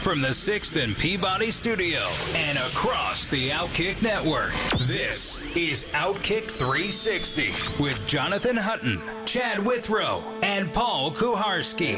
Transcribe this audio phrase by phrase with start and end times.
[0.00, 2.00] from the 6th and Peabody studio
[2.34, 4.52] and across the Outkick network,
[4.86, 7.48] this is Outkick 360
[7.82, 11.96] with Jonathan Hutton, Chad Withrow, and Paul Kuharsky.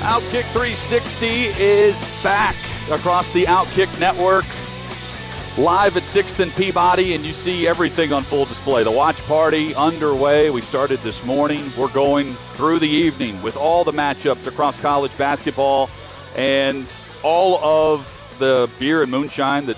[0.00, 2.54] Outkick 360 is back
[2.90, 4.44] across the Outkick network.
[5.56, 8.84] Live at 6th and Peabody, and you see everything on full display.
[8.84, 10.50] The watch party underway.
[10.50, 11.72] We started this morning.
[11.78, 15.88] We're going through the evening with all the matchups across college basketball
[16.36, 19.76] and all of the beer and moonshine that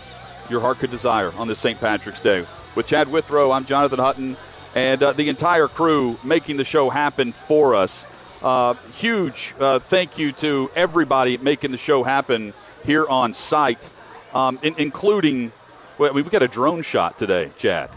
[0.48, 1.78] your heart could desire on this St.
[1.80, 2.44] Patrick's Day.
[2.74, 4.36] With Chad Withrow, I'm Jonathan Hutton,
[4.74, 8.06] and uh, the entire crew making the show happen for us.
[8.42, 13.90] Uh, huge uh, thank you to everybody making the show happen here on site,
[14.32, 15.52] um, in- including
[15.98, 17.90] well, we've got a drone shot today, Chad.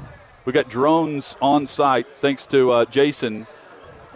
[0.45, 3.47] We got drones on site thanks to uh, Jason,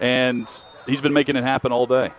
[0.02, 0.50] and
[0.86, 2.12] he's been making it happen all day.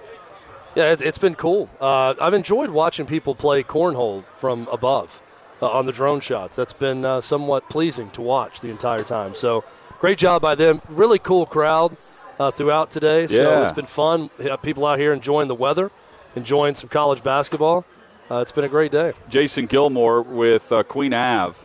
[0.78, 1.68] Yeah, it's, it's been cool.
[1.80, 5.20] Uh, I've enjoyed watching people play cornhole from above
[5.60, 6.54] uh, on the drone shots.
[6.54, 9.34] That's been uh, somewhat pleasing to watch the entire time.
[9.34, 9.64] So,
[9.98, 10.80] great job by them.
[10.88, 11.96] Really cool crowd
[12.38, 13.26] uh, throughout today.
[13.26, 13.64] So Yeah.
[13.64, 14.30] it's been fun.
[14.62, 15.90] People out here enjoying the weather,
[16.36, 17.84] enjoying some college basketball.
[18.30, 19.14] Uh, it's been a great day.
[19.28, 21.58] Jason Gilmore with uh, Queen Ave,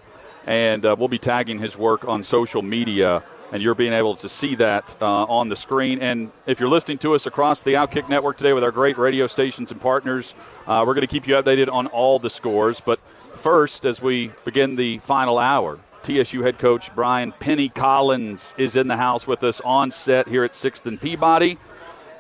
[0.47, 3.22] and uh, we'll be tagging his work on social media,
[3.54, 6.00] and you're being able to see that uh, on the screen.
[6.02, 9.28] And if you're listening to us across the Outkick Network today with our great radio
[9.28, 10.34] stations and partners,
[10.66, 12.81] uh, we're going to keep you updated on all the scores.
[12.81, 13.00] But
[13.36, 18.88] first, as we begin the final hour, TSU head coach Brian Penny Collins is in
[18.88, 21.59] the house with us on set here at 6th and Peabody.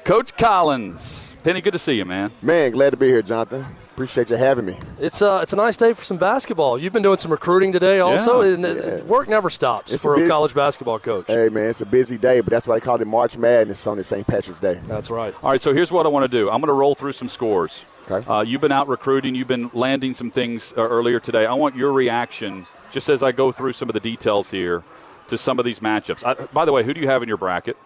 [0.03, 2.31] Coach Collins, Penny, good to see you, man.
[2.43, 3.65] Man, glad to be here, Jonathan.
[3.93, 4.75] Appreciate you having me.
[4.99, 6.79] It's uh, it's a nice day for some basketball.
[6.79, 8.53] You've been doing some recruiting today, also, Yeah.
[8.55, 11.25] and uh, work never stops It's for a a college basketball coach.
[11.27, 13.97] Hey, man, it's a busy day, but that's why they call it March Madness on
[13.97, 14.25] this St.
[14.25, 14.81] Patrick's Day.
[14.87, 15.35] That's right.
[15.43, 16.49] All right, so here's what I want to do.
[16.49, 17.85] I'm going to roll through some scores.
[18.09, 18.27] Okay.
[18.27, 19.35] Uh, you've been out recruiting.
[19.35, 21.45] You've been landing some things uh, earlier today.
[21.45, 24.81] I want your reaction, just as I go through some of the details here,
[25.29, 26.25] to some of these matchups.
[26.25, 27.77] I, by the way, who do you have in your bracket?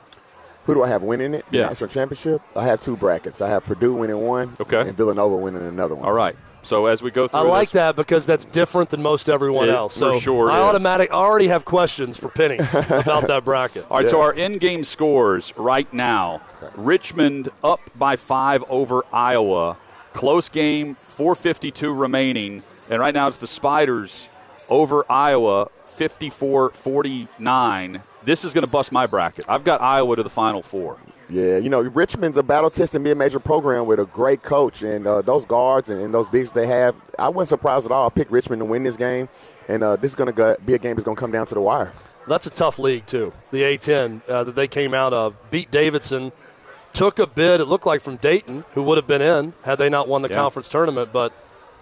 [0.67, 1.45] Who do I have winning it?
[1.50, 1.67] The Yeah.
[1.67, 2.41] National Championship?
[2.55, 3.41] I have two brackets.
[3.41, 4.81] I have Purdue winning one Okay.
[4.81, 6.05] and Villanova winning another one.
[6.05, 6.35] All right.
[6.63, 9.69] So as we go through, I like this, that because that's different than most everyone
[9.69, 9.94] It else.
[9.94, 10.63] for So sure I is.
[10.63, 13.85] automatic I already have questions for Penny about that bracket.
[13.89, 16.41] All right, so our in-game scores right now:
[16.75, 19.77] Richmond up by five over Iowa.
[20.13, 24.27] Close game, 4:52 remaining, and right now it's the Spiders
[24.69, 28.01] over Iowa, 54-49.
[28.27, 29.45] This is going to bust my bracket.
[29.47, 30.99] I've got Iowa to the Final Four.
[31.29, 35.21] Yeah, you know, Richmond's a battle tested mid-major program with a great coach, and uh,
[35.21, 38.07] those guards and, and those bigs they have, I wasn't surprised at all.
[38.07, 39.29] I picked Richmond to win this game,
[39.69, 41.53] and uh, this is going to be a game that's going to come down to
[41.55, 41.93] the wire.
[42.27, 43.31] That's a tough league too.
[43.51, 46.33] The A10 uh, that they came out of beat Davidson,
[46.91, 47.61] took a bid.
[47.61, 50.29] It looked like from Dayton, who would have been in had they not won the
[50.29, 50.35] Yeah.
[50.35, 51.13] conference tournament.
[51.13, 51.31] But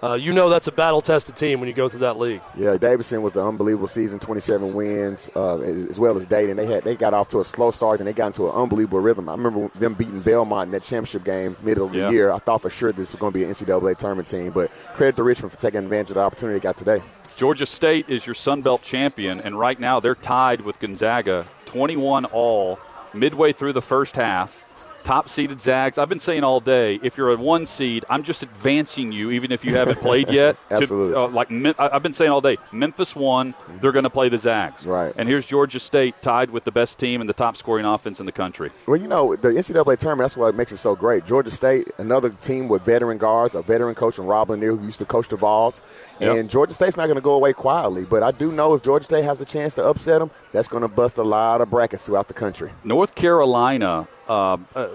[0.04, 2.42] uh, you know that's a battle-tested team when you go through that league.
[2.56, 6.58] Yeah, Davidson was an unbelievable season, 27 wins, uh, as well as Dayton.
[6.58, 9.00] They had they got off to a slow start, and they got into an unbelievable
[9.00, 9.30] rhythm.
[9.30, 12.08] I remember them beating Belmont in that championship game middle of Yeah.
[12.08, 12.32] the year.
[12.32, 15.16] I thought for sure this was going to be an NCAA tournament team, but credit
[15.16, 17.02] to Richmond for taking advantage of the opportunity they got today.
[17.38, 22.26] Georgia State is your Sun Belt champion, and right now they're tied with Gonzaga, 21
[22.26, 22.80] all,
[23.14, 24.65] midway through the first half.
[25.06, 26.00] Top seeded Zags.
[26.00, 29.52] I've been saying all day, if you're a one seed, I'm just advancing you, even
[29.52, 30.58] if you haven't played yet.
[30.70, 31.16] to- Absolutely.
[31.16, 33.54] uh, like I've been saying all day, Memphis won.
[33.82, 34.84] They're going to play the Zags.
[34.84, 35.14] Right.
[35.16, 38.26] And here's Georgia State tied with the best team and the top scoring offense in
[38.26, 38.72] the country.
[38.88, 41.24] Well, you know, the NCAA tournament, that's what makes it so great.
[41.28, 44.98] Georgia State, another team with veteran guards, a veteran coach in Rob Lanier who used
[44.98, 45.84] to coach the Vols.
[46.20, 46.36] Yep.
[46.36, 49.06] And Georgia State's not going to go away quietly, but I do know if Georgia
[49.06, 52.08] State has a chance to upset them, that's going to bust a lot of brackets
[52.08, 52.72] throughout the country.
[52.84, 54.88] North Carolina, uh, uh,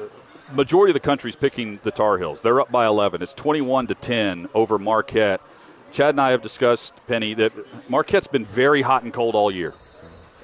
[0.52, 2.42] majority of the country's picking the Tar Heels.
[2.42, 3.22] They're up by 11.
[3.22, 5.40] It's 21 to 10 over Marquette.
[5.92, 7.52] Chad and I have discussed, Penny, that
[7.90, 9.74] Marquette's been very hot and cold all year.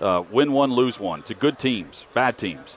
[0.01, 2.77] Uh, win one, lose one to good teams, bad teams.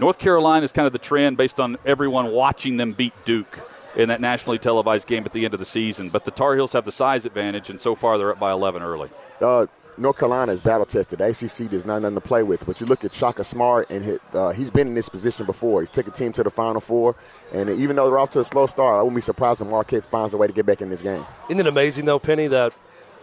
[0.00, 3.58] North Carolina is kind of the trend based on everyone watching them beat Duke
[3.94, 6.08] in that nationally televised game at the end of the season.
[6.08, 8.82] But the Tar Heels have the size advantage, and so far they're up by 11
[8.82, 9.10] early.
[9.40, 9.66] Uh,
[9.98, 11.18] North Carolina is battle tested.
[11.18, 12.64] The ACC does not nothing to play with.
[12.66, 15.80] But you look at Shaka Smart, and hit, uh, he's been in this position before.
[15.80, 17.14] He's taken a team to the Final Four,
[17.52, 20.06] and even though they're off to a slow start, I wouldn't be surprised if Marquette
[20.06, 21.22] finds a way to get back in this game.
[21.50, 22.74] Isn't it amazing though, Penny, that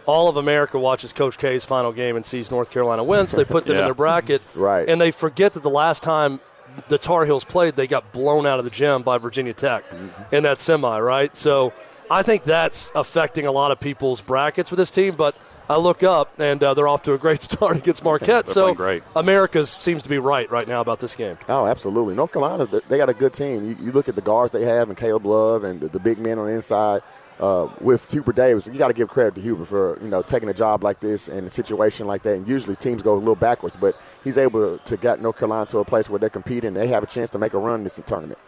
[0.06, 3.44] all of America watches Coach K's final game and sees North Carolina win, so they
[3.44, 3.80] put them Yeah.
[3.82, 4.88] in their bracket, Right.
[4.88, 6.40] And they forget that the last time
[6.88, 10.34] the Tar Heels played, they got blown out of the gym by Virginia Tech Mm-hmm.
[10.36, 11.34] in that semi, right?
[11.36, 11.72] So
[12.10, 15.36] I think that's affecting a lot of people's brackets with this team, but.
[15.70, 18.48] I look up and uh, they're off to a great start against Marquette.
[18.48, 19.02] So playing great.
[19.14, 21.38] America seems to be right right now about this game.
[21.48, 22.16] Oh, absolutely.
[22.16, 23.64] North Carolina, they got a good team.
[23.64, 26.18] You, you look at the guards they have and Caleb Love and the, the big
[26.18, 27.02] men on the inside.
[27.38, 30.50] Uh, with Hubert Davis, you got to give credit to Hubert for you know taking
[30.50, 32.34] a job like this and a situation like that.
[32.34, 35.78] And usually teams go a little backwards, but he's able to get North Carolina to
[35.78, 36.68] a place where they're competing.
[36.68, 38.38] and They have a chance to make a run in this tournament.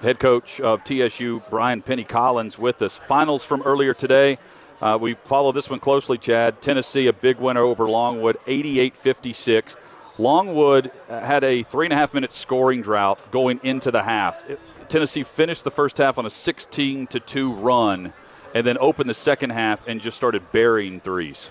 [0.00, 2.96] Head coach of TSU, Brian Penny Collins, with us.
[2.96, 4.38] Finals from earlier today.
[4.82, 6.62] Uh, we follow this one closely, Chad.
[6.62, 9.76] Tennessee, a big winner over Longwood, 88 56.
[10.18, 14.44] Longwood uh, had a three and a half minute scoring drought going into the half.
[14.88, 18.12] Tennessee finished the first half on a 16 to 2 run
[18.54, 21.50] and then opened the second half and just started burying threes.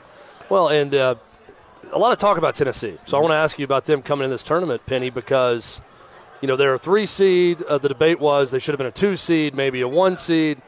[0.50, 1.16] Well, and uh,
[1.92, 2.98] a lot of talk about Tennessee.
[3.06, 5.82] So I want to ask you about them coming in this tournament, Penny, because
[6.42, 7.62] you know they're a three seed.
[7.64, 10.62] Uh, the debate was they should have been a two seed, maybe a one seed.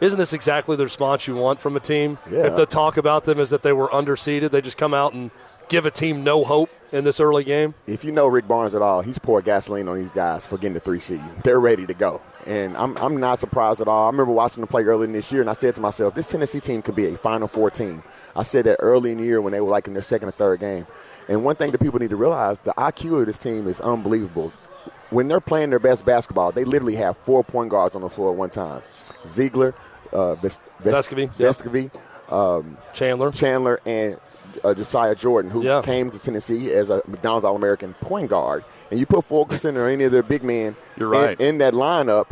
[0.00, 2.18] Isn't this exactly the response you want from a team?
[2.30, 2.46] Yeah.
[2.46, 5.30] If the talk about them is that they were underseeded, they just come out and
[5.68, 7.74] give a team no hope in this early game.
[7.86, 10.74] If you know Rick Barnes at all, he's poured gasoline on these guys for getting
[10.74, 11.22] the three seed.
[11.42, 12.20] They're ready to go.
[12.46, 14.04] And I'm, I'm not surprised at all.
[14.04, 16.26] I remember watching them play early in this year, and I said to myself, this
[16.26, 18.02] Tennessee team could be a Final Four team.
[18.36, 20.32] I said that early in the year when they were like in their second or
[20.32, 20.86] third game.
[21.28, 24.52] And one thing that people need to realize, the IQ of this team is unbelievable.
[25.10, 28.32] When they're playing their best basketball, they literally have four point guards on the floor
[28.32, 28.82] at one time.
[29.24, 29.72] Zeigler,
[30.12, 31.50] uh, Ves- Ves- Vescovi, yep.
[31.50, 31.90] Vescovi,
[32.32, 33.30] um, Chandler.
[33.32, 34.16] Chandler and
[34.64, 35.82] uh, Josiah Jordan, who Yeah.
[35.82, 39.88] came to Tennessee as a McDonald's All American point guard, and you put Fulkerson or
[39.88, 41.40] any of their big men You're in- right.
[41.40, 42.26] in, that lineup,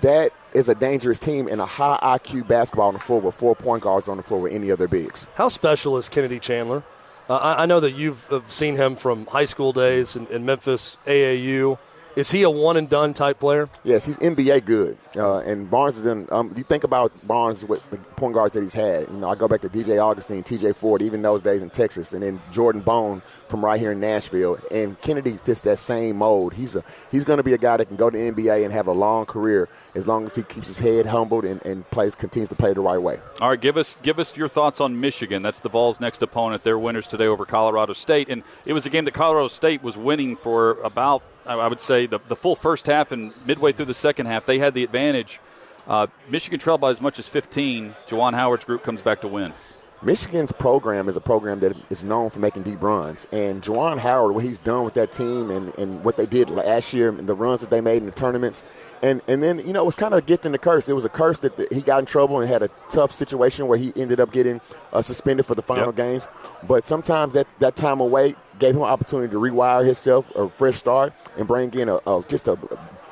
[0.00, 3.54] that is a dangerous team and a high IQ basketball on the floor with four
[3.54, 5.26] point guards on the floor with any other bigs.
[5.34, 6.82] How special is Kennedy Chandler?
[7.28, 10.46] Uh, I, I know that you've uh, seen him from high school days in, in
[10.46, 11.78] Memphis, AAU.
[12.18, 13.68] Is he a one and done type player?
[13.84, 16.26] Yes, he's NBA good, uh, and Barnes is in.
[16.32, 19.08] Um, you think about Barnes with the point guards that he's had.
[19.08, 22.12] You know, I go back to DJ Augustin, TJ Ford, even those days in Texas,
[22.14, 24.58] and then Jordan Bone from right here in Nashville.
[24.72, 26.54] And Kennedy fits that same mold.
[26.54, 28.88] He's a he's going to be a guy that can go to NBA and have
[28.88, 29.68] a long career
[29.98, 32.80] as long as he keeps his head humbled and, and plays continues to play the
[32.80, 33.20] right way.
[33.40, 35.42] All right, give us give us your thoughts on Michigan.
[35.42, 36.62] That's the Vols' next opponent.
[36.62, 39.98] They're winners today over Colorado State, and it was a game that Colorado State was
[39.98, 43.94] winning for about I would say the, the full first half and midway through the
[43.94, 44.46] second half.
[44.46, 45.40] They had the advantage.
[45.86, 47.96] Uh, Michigan trailed by as much as 15.
[48.06, 49.52] Juwan Howard's group comes back to win.
[50.00, 53.26] Michigan's program is a program that is known for making deep runs.
[53.32, 56.92] And Juwan Howard, what he's done with that team and, and what they did last
[56.92, 58.62] year and the runs that they made in the tournaments.
[59.02, 60.88] And and then, you know, it was kind of a gift and a curse.
[60.88, 63.78] It was a curse that he got in trouble and had a tough situation where
[63.78, 64.60] he ended up getting
[64.92, 65.96] uh, suspended for the final Yep.
[65.96, 66.28] games.
[66.66, 70.76] But sometimes that, that time away gave him an opportunity to rewire himself, a fresh
[70.76, 72.56] start, and bring in a, a just a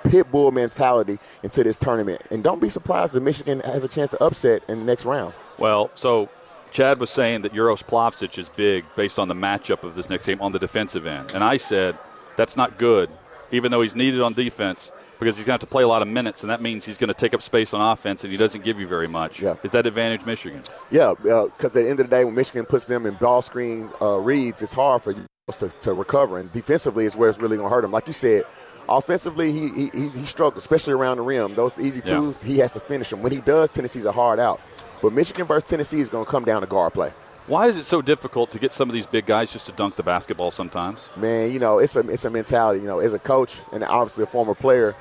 [0.05, 2.21] pit bull mentality into this tournament.
[2.31, 5.35] And don't be surprised if Michigan has a chance to upset in the next round.
[5.59, 6.29] Well, so
[6.77, 10.27] Chad was saying that Uros Plavsic is big based on the matchup of this next
[10.27, 11.33] game on the defensive end.
[11.33, 11.97] And I said
[12.37, 13.09] that's not good,
[13.51, 16.03] even though he's needed on defense because he's going to have to play a lot
[16.03, 18.37] of minutes, and that means he's going to take up space on offense, and he
[18.37, 19.41] doesn't give you very much.
[19.41, 19.57] Yeah.
[19.63, 20.61] Is that advantage Michigan?
[20.91, 23.89] Yeah, because at the end of the day, when Michigan puts them in ball screen
[24.03, 25.25] uh, reads, it's hard for you
[25.59, 26.37] to, to recover.
[26.37, 27.91] And defensively is where it's really going to hurt him.
[27.93, 28.45] Like you said,
[28.87, 31.55] offensively, he, he, he, struggled, especially around the rim.
[31.55, 32.17] Those easy Yeah.
[32.17, 33.23] twos, he has to finish them.
[33.23, 34.61] When he does, Tennessee's a hard out.
[35.03, 37.11] But Michigan versus Tennessee is going to come down to guard play.
[37.47, 39.95] Why is it so difficult to get some of these big guys just to dunk
[39.95, 41.09] the basketball sometimes?
[41.17, 42.81] Man, you know, it's a, it's a mentality.
[42.81, 44.97] You know, as a coach and obviously a former player,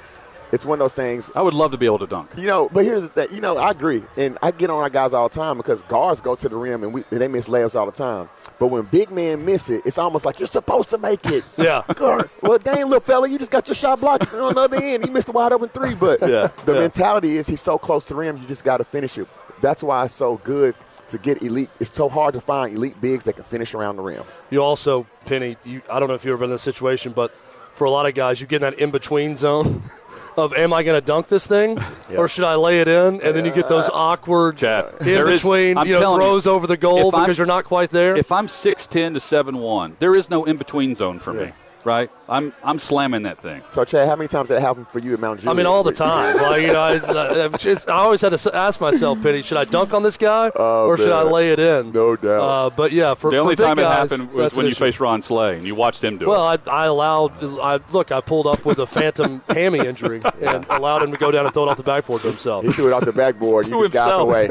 [0.51, 1.31] it's one of those things.
[1.35, 2.29] I would love to be able to dunk.
[2.37, 3.27] You know, but here's the thing.
[3.33, 6.21] You know, I agree, and I get on our guys all the time because guards
[6.21, 8.29] go to the rim and, we, and they miss layups all the time.
[8.59, 11.43] But when big men miss it, it's almost like you're supposed to make it.
[11.57, 11.81] Yeah.
[12.41, 15.05] Well, dang, little fella, you just got your shot blocked on the other end.
[15.05, 15.95] You missed a wide open three.
[15.95, 16.79] But Yeah, the yeah.
[16.79, 19.27] mentality is he's so close to the rim, you just got to finish it.
[19.61, 20.75] That's why it's so good
[21.09, 21.69] to get elite.
[21.79, 24.23] It's so hard to find elite bigs that can finish around the rim.
[24.49, 27.31] You also, Penny, you, I don't know if you've ever been in this situation, but
[27.73, 29.83] for a lot of guys, you get in that in between zone
[30.37, 31.77] of am I going to dunk this thing
[32.17, 33.21] or should I lay it in?
[33.21, 36.47] And then you get those awkward Chad, in between I'm you know, telling you, throws
[36.47, 38.17] over the goal if I'm- because you're not quite there.
[38.17, 41.51] If I'm 6'10 to seven one, there is no in between zone for me.
[41.85, 42.09] Right?
[42.27, 43.61] I'm I'm slamming that thing.
[43.69, 45.55] So, Chad, how many times did that happen for you at Mount Juliet?
[45.55, 46.35] I mean, all the time.
[46.41, 49.57] like you know, it's, uh, it's just- I always had to ask myself, Penny, should
[49.57, 51.91] I dunk on this guy or should I lay it in?
[51.91, 52.41] No doubt.
[52.41, 54.73] Uh, but yeah, for The for only big time it guys, happened was when you
[54.75, 56.61] faced Ron Slay and you watched him do Well, it.
[56.67, 57.31] I, I allowed.
[57.61, 58.11] I look.
[58.11, 61.53] I pulled up with a phantom hammy injury and allowed him to go down and
[61.53, 62.65] throw it off the backboard to himself.
[62.65, 63.65] He threw it off the backboard.
[63.65, 64.49] To You just got away.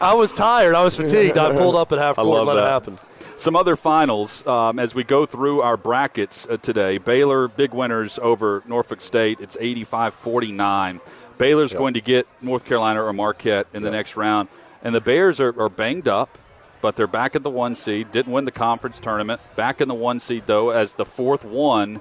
[0.00, 0.74] I was tired.
[0.74, 1.36] I was fatigued.
[1.38, 2.64] I pulled up at half court and love let that.
[2.66, 2.98] it happen.
[3.36, 6.98] Some other finals um, as we go through our brackets uh, today.
[6.98, 9.40] Baylor, big winners over Norfolk State.
[9.40, 11.00] It's 85 49.
[11.36, 14.48] Baylor's going to get North Carolina or Marquette in the next round.
[14.82, 16.38] And the Bears are, are banged up,
[16.80, 18.12] but they're back at the one seed.
[18.12, 19.46] Didn't win the conference tournament.
[19.56, 22.00] Back in the one seed, though, as the fourth one.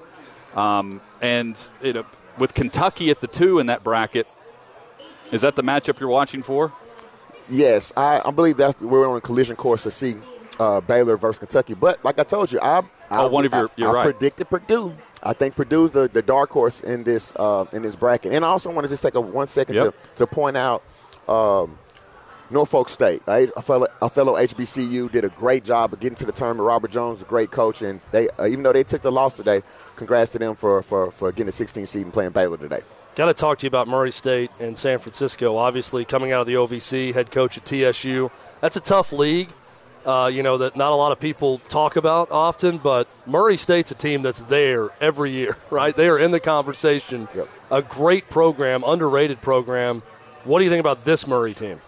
[0.55, 2.05] Um, and you know,
[2.37, 4.29] with Kentucky at the two in that bracket,
[5.31, 6.71] is that the matchup you're watching for?
[7.49, 10.15] Yes, I, I believe that we're on a collision course to see
[10.59, 11.73] uh, Baylor versus Kentucky.
[11.73, 12.83] But like I told you, I, I
[13.23, 14.03] Oh, one of your- I- you're I right.
[14.03, 14.93] predicted Purdue.
[15.23, 18.33] I think Purdue's the, the dark horse in this uh, in this bracket.
[18.33, 19.93] And I also want to just take a one second Yep.
[20.15, 20.83] to, to point out
[21.29, 21.77] um,
[22.49, 23.21] Norfolk State.
[23.27, 26.67] A, a fellow a fellow HBCU did a great job of getting to the tournament.
[26.67, 29.33] Robert Jones, is a great coach, and they uh, even though they took the loss
[29.33, 29.61] today,
[29.95, 32.81] congrats to them for for, for getting the 16 seed and playing Baylor today.
[33.15, 35.55] Got to talk to you about Murray State and San Francisco.
[35.55, 38.29] Obviously, coming out of the OVC, head coach at TSU.
[38.59, 39.49] That's a tough league.
[40.05, 43.91] Uh, you know that not a lot of people talk about often, but Murray State's
[43.91, 45.95] a team that's there every year, right?
[45.95, 47.27] They are in the conversation.
[47.35, 47.47] Yep.
[47.71, 50.01] A great program, underrated program.
[50.43, 51.79] What do you think about this Murray team?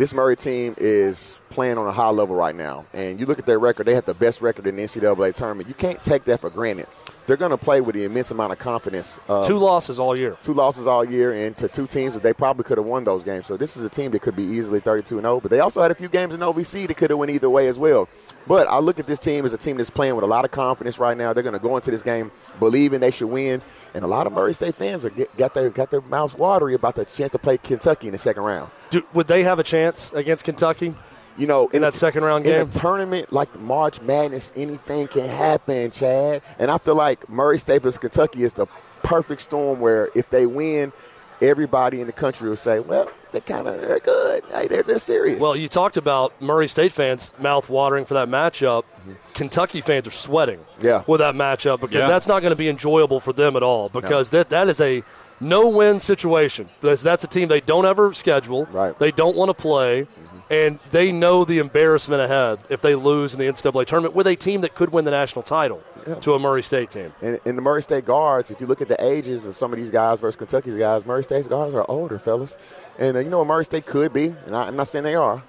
[0.00, 2.86] this Murray team is playing on a high level right now.
[2.94, 5.68] And you look at their record, they have the best record in the NCAA tournament.
[5.68, 6.86] You can't take that for granted.
[7.26, 9.20] They're going to play with an immense amount of confidence.
[9.28, 10.36] Uh, Two losses all year.
[10.42, 13.22] two losses all year and to two teams that they probably could have won those
[13.22, 13.46] games.
[13.46, 15.40] So this is a team that could be easily 32 and 0.
[15.40, 17.68] But they also had a few games in OVC that could have went either way
[17.68, 18.08] as well.
[18.48, 20.50] But I look at this team as a team that's playing with a lot of
[20.50, 21.32] confidence right now.
[21.32, 23.60] They're going to go into this game believing they should win,
[23.94, 26.74] and a lot of Murray State fans are get, got their got their mouths watery
[26.74, 28.70] about the chance to play Kentucky in the second round.
[28.88, 30.94] Do, would they have a chance against Kentucky?
[31.38, 32.76] You know, In that second round game, in game?
[32.76, 36.42] a tournament like March Madness, anything can happen, Chad.
[36.58, 38.66] And I feel like Murray State versus Kentucky is the
[39.02, 40.92] perfect storm where if they win,
[41.40, 44.42] everybody in the country will say, "Well, they kind of they're good.
[44.52, 48.28] Hey, they're they're serious." Well, you talked about Murray State fans mouth watering for that
[48.28, 48.82] matchup.
[48.82, 49.12] Mm-hmm.
[49.34, 51.02] Kentucky fans are sweating Yeah.
[51.06, 52.08] with that matchup because Yeah.
[52.08, 55.02] that's not going to be enjoyable for them at all because that, that is a
[55.40, 56.68] no win situation.
[56.82, 58.66] Because that's a team they don't ever schedule.
[58.70, 58.98] Right.
[58.98, 60.02] They don't want to play.
[60.02, 60.29] Mm-hmm.
[60.50, 64.34] And they know the embarrassment ahead if they lose in the NCAA tournament with a
[64.34, 65.80] team that could win the national title
[66.22, 67.12] to a Murray State team.
[67.22, 69.78] And in the Murray State guards, if you look at the ages of some of
[69.78, 72.56] these guys versus Kentucky's guys, Murray State's guards are older, fellas.
[72.98, 75.14] And uh, you know what Murray State could be, and I, I'm not saying they
[75.14, 75.40] are.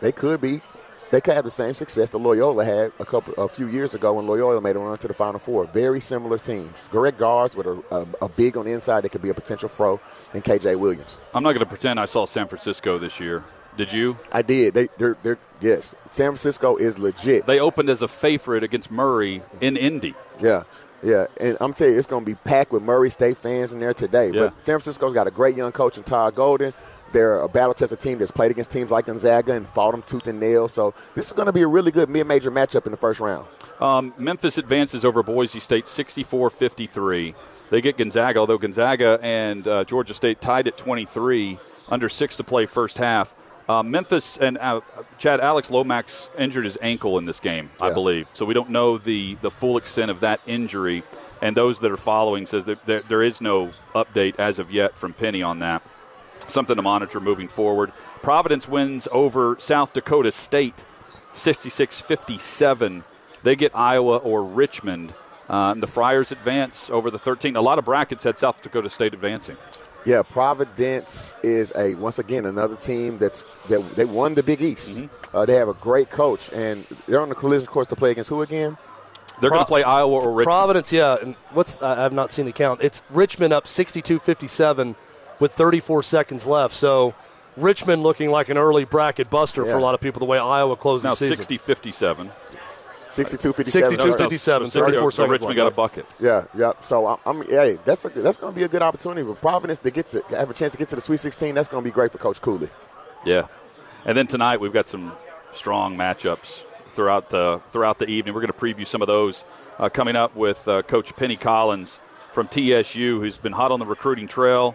[0.00, 0.60] They could be.
[1.10, 4.14] They could have the same success that Loyola had a couple, a few years ago
[4.14, 5.66] when Loyola made a run to the Final Four.
[5.66, 6.88] Very similar teams.
[6.88, 9.68] Great guards with a, a, a big on the inside that could be a potential
[9.68, 10.00] pro,
[10.34, 11.16] and KJ Williams.
[11.34, 13.44] I'm not going to pretend I saw San Francisco this year.
[13.76, 14.16] Did you?
[14.30, 14.74] I did.
[14.74, 15.94] They, they're, they're, yes.
[16.06, 17.46] San Francisco is legit.
[17.46, 20.14] They opened as a favorite against Murray in Indy.
[20.40, 20.64] Yeah,
[21.02, 23.80] yeah, and I'm telling you, it's going to be packed with Murray State fans in
[23.80, 24.26] there today.
[24.26, 24.40] Yeah.
[24.40, 26.72] But San Francisco's got a great young coach in Todd Golden.
[27.12, 30.40] They're a battle-tested team that's played against teams like Gonzaga and fought them tooth and
[30.40, 30.68] nail.
[30.68, 33.46] So this is going to be a really good mid-major matchup in the first round.
[33.80, 37.34] Um, Memphis advances over Boise State 64 53.
[37.70, 41.58] They get Gonzaga, although Gonzaga and uh, Georgia State tied at 23,
[41.90, 43.36] under six to play first half.
[43.72, 44.82] Uh, Memphis and uh,
[45.16, 48.28] Chad Alex Lomax injured his ankle in this game, I believe.
[48.34, 51.02] So we don't know the, the full extent of that injury.
[51.40, 54.94] And those that are following says that there, there is no update as of yet
[54.94, 55.82] from Penny on that.
[56.48, 57.92] Something to monitor moving forward.
[58.20, 60.84] Providence wins over South Dakota State
[61.34, 63.04] 66 57.
[63.42, 65.14] They get Iowa or Richmond.
[65.48, 67.56] Uh, and the Friars advance over the 13.
[67.56, 69.56] A lot of brackets had South Dakota State advancing.
[70.04, 74.98] Yeah, Providence is a once again another team that's that they won the Big East.
[74.98, 75.36] Mm-hmm.
[75.36, 78.30] Uh, they have a great coach, and they're on the collision course to play against
[78.30, 78.76] who again?
[79.40, 80.44] They're going to play Iowa or Richmond.
[80.44, 81.16] Providence, yeah.
[81.20, 82.80] And what's I have not seen the count.
[82.80, 84.94] It's Richmond up 62-57
[85.40, 86.74] with 34 seconds left.
[86.74, 87.12] So
[87.56, 90.20] Richmond looking like an early bracket buster for a lot of people.
[90.20, 91.36] The way Iowa closed now the season.
[91.36, 92.30] 60 57.
[93.12, 93.90] 62 57.
[93.90, 96.06] 62 57, So 34 so seconds Richmond got a bucket.
[96.18, 96.72] Yeah, yeah.
[96.80, 99.78] So I'm, I'm hey, that's a, that's going to be a good opportunity for Providence
[99.80, 101.54] to get to have a chance to get to the Sweet 16.
[101.54, 102.70] That's going to be great for Coach Cooley.
[103.26, 103.46] Yeah.
[104.06, 105.12] And then tonight we've got some
[105.52, 106.64] strong matchups
[106.94, 108.34] throughout the throughout the evening.
[108.34, 109.44] We're going to preview some of those
[109.78, 113.86] uh, coming up with uh, Coach Penny Collins from TSU, who's been hot on the
[113.86, 114.74] recruiting trail.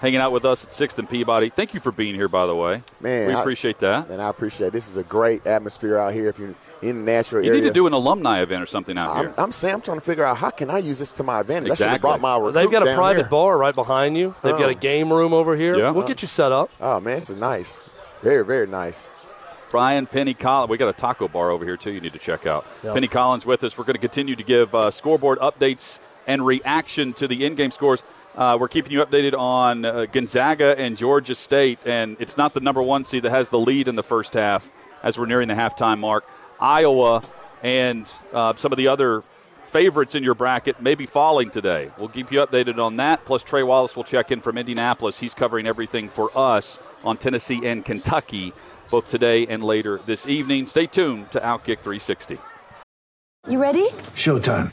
[0.00, 1.48] Hanging out with us at 6th and Peabody.
[1.48, 2.80] Thank you for being here, by the way.
[3.00, 4.08] Man, we I- appreciate that.
[4.10, 4.72] And I appreciate it.
[4.72, 6.28] This is a great atmosphere out here.
[6.28, 8.96] If you're in the Nashville You area, need to do an alumni event or something
[8.98, 9.34] out I'm, here.
[9.38, 11.70] I'm saying I'm trying to figure out how can I use this to my advantage.
[11.70, 12.08] I should have Exactly.
[12.08, 13.28] brought my recruit They've got a down private here.
[13.30, 14.34] bar right behind you.
[14.42, 14.68] They've got Oh.
[14.70, 15.76] a game room over here.
[15.78, 15.90] Yeah.
[15.90, 16.70] We'll get you set up.
[16.80, 17.98] Oh man, this is nice.
[18.22, 19.10] Very very nice.
[19.70, 20.70] Brian Penny Collins.
[20.70, 21.90] We got a taco bar over here too.
[21.92, 22.64] You need to check out.
[22.84, 22.92] Yeah.
[22.92, 23.76] Penny Collins with us.
[23.76, 28.02] We're going to continue to give uh, scoreboard updates and reaction to the in-game scores.
[28.36, 32.60] Uh, we're keeping you updated on uh, Gonzaga and Georgia State, and it's not the
[32.60, 34.70] number one seed that has the lead in the first half
[35.02, 36.28] as we're nearing the halftime mark.
[36.60, 37.22] Iowa
[37.62, 41.90] and uh, some of the other favorites in your bracket may be falling today.
[41.98, 43.24] We'll keep you updated on that.
[43.24, 45.18] Plus, Trey Wallace will check in from Indianapolis.
[45.18, 48.52] He's covering everything for us on Tennessee and Kentucky,
[48.90, 50.66] both today and later this evening.
[50.66, 52.38] Stay tuned to Outkick 360.
[53.48, 53.88] You ready?
[54.14, 54.72] Showtime.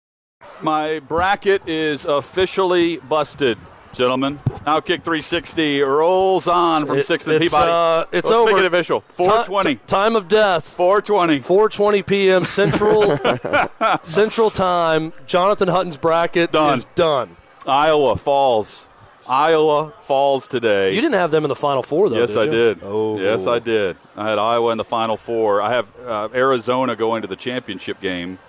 [0.61, 3.57] My bracket is officially busted,
[3.93, 4.37] gentlemen.
[4.65, 7.71] Outkick 360 rolls on from It- 6th and it's, Peabody.
[7.71, 8.99] uh, it's Let's make it official.
[8.99, 9.75] 420.
[9.75, 10.63] t- time of death.
[10.67, 11.39] 420.
[11.39, 12.45] 4:20 p.m.
[12.45, 13.17] Central
[14.03, 15.13] Central Time.
[15.25, 16.77] Jonathan Hutton's bracket Done.
[16.77, 17.35] is done.
[17.65, 18.87] Iowa falls.
[19.29, 20.93] Iowa falls today.
[20.95, 22.17] You didn't have them in the Final Four, though.
[22.17, 22.79] Yes, did I did.
[22.83, 23.95] Oh, Yes, I did.
[24.17, 25.61] I had Iowa in the Final Four.
[25.61, 28.39] I have uh, Arizona going to the championship game,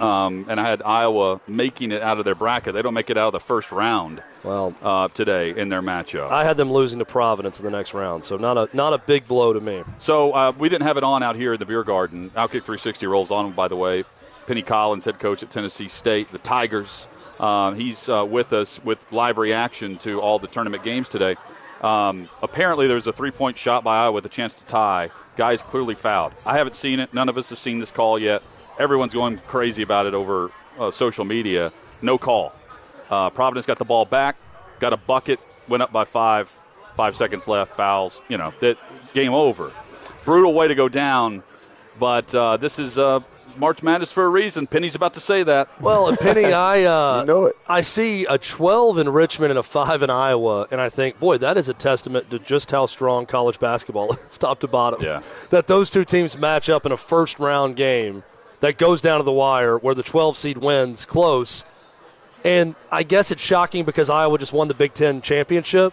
[0.00, 2.74] um, and I had Iowa making it out of their bracket.
[2.74, 6.30] They don't make it out of the first round Well, uh, today in their matchup.
[6.30, 8.98] I had them losing to Providence in the next round, so not a not a
[8.98, 9.82] big blow to me.
[9.98, 12.30] So uh, we didn't have it on out here in the beer garden.
[12.30, 14.04] Outkick 360 rolls on, by the way.
[14.46, 17.06] Penny Collins, head coach at Tennessee State, the Tigers.
[17.40, 21.36] Um, he's uh, with us with live reaction to all the tournament games today.
[21.82, 25.10] Um, apparently, there's a three-point shot by Iowa with a chance to tie.
[25.36, 26.32] Guys clearly fouled.
[26.46, 27.12] I haven't seen it.
[27.12, 28.42] None of us have seen this call yet.
[28.78, 31.72] Everyone's going crazy about it over uh, social media.
[32.02, 32.52] No call.
[33.10, 34.36] Uh, Providence got the ball back,
[34.80, 35.38] got a bucket,
[35.68, 36.56] went up by five.
[36.94, 38.20] Five seconds left, fouls.
[38.28, 38.78] You know, that
[39.14, 39.72] game over.
[40.24, 41.42] Brutal way to go down,
[41.98, 43.18] but uh, this is uh,
[43.58, 44.68] March Madness for a reason.
[44.68, 45.68] Penny's about to say that.
[45.80, 47.56] Well, Penny, I uh, You know it.
[47.68, 51.38] I see a 12 in Richmond and a 5 in Iowa, and I think, boy,
[51.38, 55.02] that is a testament to just how strong college basketball is, top to bottom.
[55.02, 55.20] Yeah.
[55.50, 58.22] That those two teams match up in a first round game
[58.64, 61.66] that goes down to the wire where the 12 seed wins close.
[62.46, 65.92] And I guess it's shocking because Iowa just won the Big Ten championship,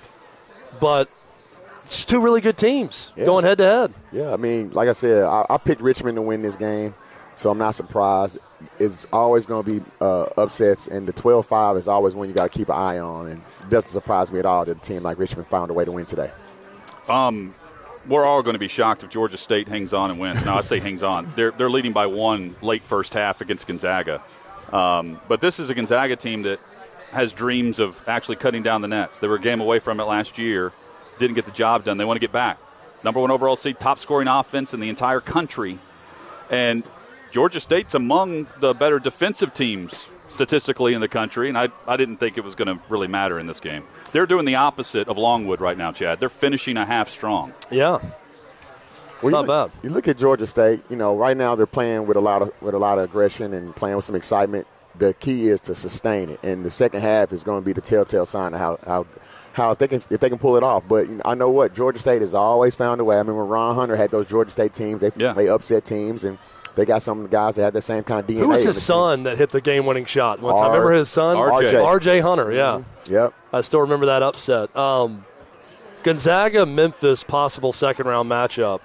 [0.79, 1.10] but
[1.73, 3.25] it's two really good teams Yeah.
[3.25, 3.91] going head to head.
[4.13, 6.93] Yeah, I mean, like I said, I, I picked Richmond to win this game,
[7.36, 8.39] so I'm not surprised.
[8.79, 12.49] It's always going to be uh, upsets, and the 12-5 is always one you got
[12.49, 13.27] to keep an eye on.
[13.27, 15.84] And it doesn't surprise me at all that a team like Richmond found a way
[15.84, 16.31] to win today.
[18.07, 20.43] We're all going to be shocked if Georgia State hangs on and wins.
[20.43, 21.27] Now, I say hangs on.
[21.35, 24.23] They're, they're leading by one late first half against Gonzaga.
[24.71, 26.59] Um, but this is a Gonzaga team that
[27.11, 29.19] has dreams of actually cutting down the nets.
[29.19, 30.71] They were a game away from it last year,
[31.19, 31.97] didn't get the job done.
[31.97, 32.57] They want to get back.
[33.03, 35.77] Number one overall seed, top scoring offense in the entire country.
[36.49, 36.83] And
[37.31, 42.17] Georgia State's among the better defensive teams statistically in the country, and I, I didn't
[42.17, 43.84] think it was going to really matter in this game.
[44.12, 46.20] They're doing the opposite of Longwood right now, Chad.
[46.20, 47.54] They're finishing a half strong.
[47.70, 48.00] Yeah.
[48.02, 49.80] It's Well, not you look, bad.
[49.84, 50.82] You look at Georgia State.
[50.89, 53.54] You know, right now they're playing with a lot of with a lot of aggression
[53.54, 54.65] and playing with some excitement.
[54.98, 57.82] The key is to sustain it, and the second half is going to be the
[57.82, 59.06] telltale sign of how how,
[59.54, 60.88] how if they can if they can pull it off.
[60.89, 63.17] But you know, I know what Georgia State has always found a way.
[63.20, 65.02] I mean, when Ron Hunter had those Georgia State teams.
[65.02, 65.34] They Yeah.
[65.34, 66.38] they upset teams, and
[66.75, 68.39] they got some guys that had the same kind of DNA.
[68.39, 70.65] Who was his the son that hit the game winning shot one time?
[70.65, 71.36] R- Remember his son?
[71.36, 71.73] RJ.
[71.73, 72.77] RJ Hunter, yeah.
[73.05, 73.13] team.
[73.13, 73.34] Yep.
[73.53, 74.75] I still remember that upset.
[74.75, 75.25] Um,
[76.03, 78.79] Gonzaga Memphis possible second round matchup.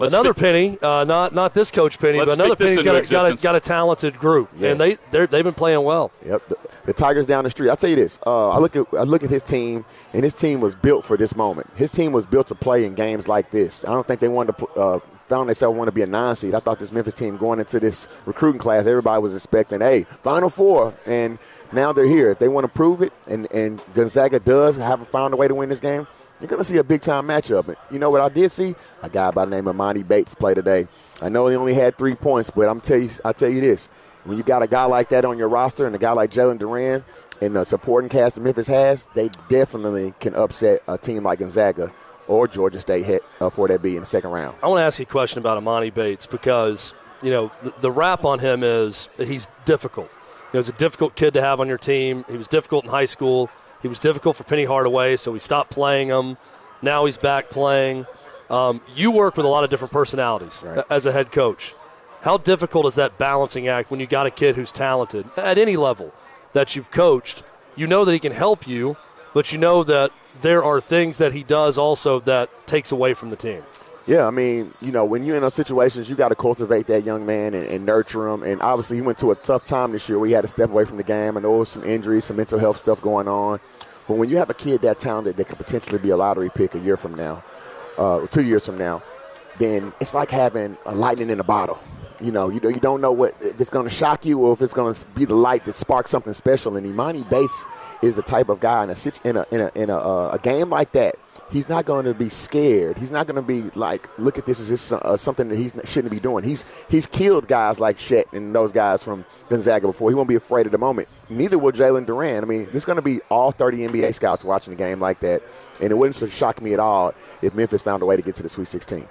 [0.00, 2.82] Let's another speak- Penny, uh, not not this coach Penny, Let's but another speak this
[2.84, 4.70] Penny's got a, got, a, got a talented group, Yes.
[4.72, 6.12] and they they're, they've been playing well.
[6.24, 7.68] Yep, the, the Tigers down the street.
[7.68, 8.20] I'll tell you this.
[8.24, 11.16] Uh, I look at I look at his team, and his team was built for
[11.16, 11.68] this moment.
[11.74, 13.84] His team was built to play in games like this.
[13.84, 14.98] I don't think they wanted to uh,
[15.28, 16.54] found themselves want to be a nine seed.
[16.54, 20.50] I thought this Memphis team going into this recruiting class, everybody was expecting, hey, Final
[20.50, 21.38] Four, and
[21.72, 22.30] now they're here.
[22.30, 25.54] If they want to prove it, and and Gonzaga does have found a way to
[25.54, 26.06] win this game.
[26.40, 27.66] You're going to see a big time matchup.
[27.66, 28.76] And You know what I did see?
[29.02, 30.86] A guy by the name of Emoni Bates play today.
[31.20, 33.88] I know he only had three points, but I'm tell you, I tell you this:
[34.24, 36.58] when you got a guy like that on your roster and a guy like Jalen
[36.58, 37.02] Duren,
[37.42, 41.92] and the supporting cast that Memphis has, they definitely can upset a team like Gonzaga
[42.28, 44.56] or Georgia State hit, uh, for that be in the second round.
[44.62, 47.90] I want to ask you a question about Emoni Bates because you know the, the
[47.90, 50.08] rap on him is that he's difficult.
[50.12, 52.24] You know, he's a difficult kid to have on your team.
[52.30, 53.50] He was difficult in high school.
[53.82, 56.36] He was difficult for Penny Hardaway, so we stopped playing him.
[56.82, 58.06] Now he's back playing.
[58.50, 60.84] Um, you work with a lot of different personalities Right.
[60.90, 61.74] as a head coach.
[62.22, 65.76] How difficult is that balancing act when you got a kid who's talented at any
[65.76, 66.12] level
[66.54, 67.42] that you've coached?
[67.76, 68.96] You know that he can help you,
[69.34, 70.10] but you know that
[70.42, 73.62] there are things that he does also that takes away from the team.
[74.06, 77.04] Yeah, I mean, you know, when you're in those situations, you got to cultivate that
[77.04, 78.42] young man and, and nurture him.
[78.42, 80.18] And obviously, he went to a tough time this year.
[80.18, 81.36] where he had to step away from the game.
[81.36, 83.60] I know there was some injuries, some mental health stuff going on.
[84.06, 86.74] But when you have a kid that talented that could potentially be a lottery pick
[86.74, 87.44] a year from now,
[87.98, 89.02] uh, two years from now,
[89.58, 91.78] then it's like having a lightning in a bottle.
[92.20, 94.52] You know, you, know, you don't know what if it's going to shock you or
[94.52, 96.76] if it's going to be the light that sparks something special.
[96.76, 97.64] And Emoni Bates
[98.02, 100.38] is the type of guy in a in a in a, in a, uh, a
[100.38, 101.14] game like that.
[101.50, 102.98] He's not going to be scared.
[102.98, 105.70] He's not going to be like, look at this is just, uh, something that he
[105.86, 106.44] shouldn't be doing.
[106.44, 110.10] He's he's killed guys like Chet and those guys from Gonzaga before.
[110.10, 111.10] He won't be afraid at the moment.
[111.30, 112.42] Neither will Jalen Duren.
[112.42, 115.42] I mean, there's going to be all 30 NBA scouts watching the game like that,
[115.80, 118.42] and it wouldn't shock me at all if Memphis found a way to get to
[118.42, 119.08] the Sweet 16.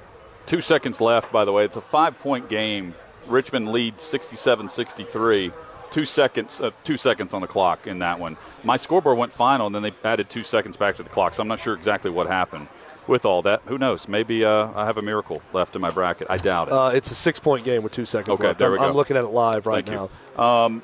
[0.48, 1.66] Two seconds left, by the way.
[1.66, 2.96] It's a five point game.
[3.28, 5.52] Richmond leads 67 63.
[5.92, 8.38] Two seconds, uh, two seconds on the clock in that one.
[8.64, 11.36] My scoreboard went final, and then they added two seconds back to the clock.
[11.36, 12.68] So I'm not sure exactly what happened
[13.08, 13.62] with all that.
[13.68, 14.08] Who knows?
[14.08, 16.28] Maybe uh, I have a miracle left in my bracket.
[16.30, 16.74] I doubt it.
[16.74, 18.60] Uh, it's a six point game with two seconds Okay, left.
[18.60, 20.44] there we I'm, I'm looking at it live right Thank now.
[20.66, 20.84] Um,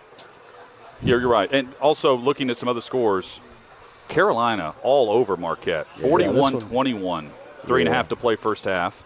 [1.02, 1.52] yeah, you're right.
[1.52, 3.40] And also looking at some other scores,
[4.08, 7.30] Carolina all over Marquette, Yeah, 41 this 21.
[7.66, 9.04] Three and a half to play first half.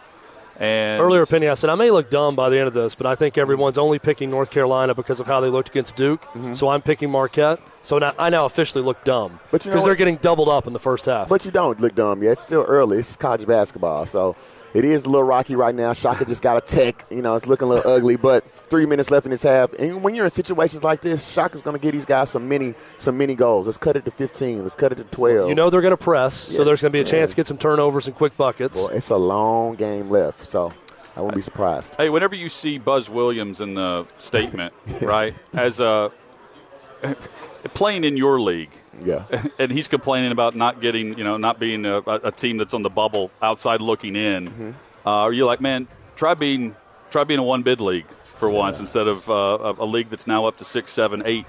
[0.59, 3.05] And Earlier, Penny, I said I may look dumb by the end of this, but
[3.05, 6.25] I think everyone's only picking North Carolina because of how they looked against Duke.
[6.53, 7.59] So I'm picking Marquette.
[7.83, 9.55] So now, I now officially look dumb Mm-hmm.
[9.55, 11.29] You know because they're getting doubled up in the first half.
[11.29, 12.33] But you don't look dumb yet.
[12.33, 12.97] It's still early.
[12.97, 14.35] It's college basketball, so
[14.73, 15.93] it is a little rocky right now.
[15.93, 17.05] Shaka just got a tech.
[17.09, 19.73] You know, it's looking a little ugly, but three minutes left in this half.
[19.73, 22.75] And when you're in situations like this, Shaka's going to get these guys some mini,
[22.97, 23.65] some mini goals.
[23.65, 24.61] Let's cut it to 15.
[24.63, 25.49] Let's cut it to 12.
[25.49, 27.47] you know they're going to press, so there's going to be a chance to get
[27.47, 28.75] some turnovers and quick buckets.
[28.75, 30.73] Well, it's a long game left, so
[31.15, 31.95] I won't be surprised.
[31.95, 36.11] Hey, whenever you see Buzz Williams in the statement, right, as a
[37.73, 38.71] playing in your league,
[39.03, 39.25] Yeah.
[39.59, 42.83] and he's complaining about not getting, you know, not being a, a team that's on
[42.83, 44.49] the bubble outside looking in.
[44.49, 44.71] Mm-hmm.
[45.05, 46.75] Uh, are you like, man, try being
[47.11, 50.27] try being a one bid league for once instead of uh, a, a league that's
[50.27, 51.45] now up to six, seven, eight,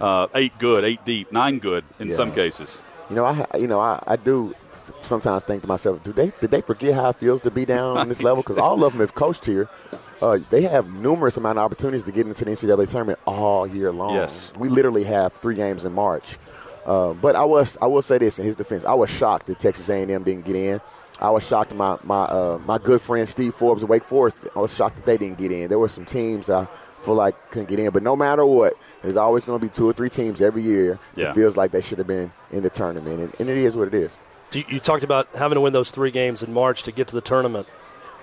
[0.00, 2.14] uh, eight good, eight deep, nine good in Yeah.
[2.16, 2.90] some cases.
[3.08, 4.54] You know, I you know I, I do
[5.02, 7.96] sometimes think to myself, do they did they forget how it feels to be down
[8.00, 8.42] on this level?
[8.42, 9.68] Because all of them have coached here.
[10.20, 13.92] Uh, they have numerous amount of opportunities to get into the NCAA tournament all year
[13.92, 14.14] long.
[14.14, 14.50] Yes.
[14.56, 16.38] we literally have three games in March.
[16.86, 19.58] Uh, but I was I will say this in his defense, I was shocked that
[19.58, 20.80] Texas A&M didn't get in.
[21.20, 24.38] I was shocked that my my uh, my good friend Steve Forbes of Wake Forest.
[24.54, 25.68] I was shocked that they didn't get in.
[25.68, 26.66] There were some teams I
[27.04, 29.88] feel like couldn't get in, but no matter what, there's always going to be two
[29.88, 30.98] or three teams every year.
[31.16, 31.30] Yeah.
[31.30, 33.88] It feels like they should have been in the tournament, and, and it is what
[33.88, 34.16] it is.
[34.52, 37.14] You, you talked about having to win those three games in March to get to
[37.14, 37.68] the tournament.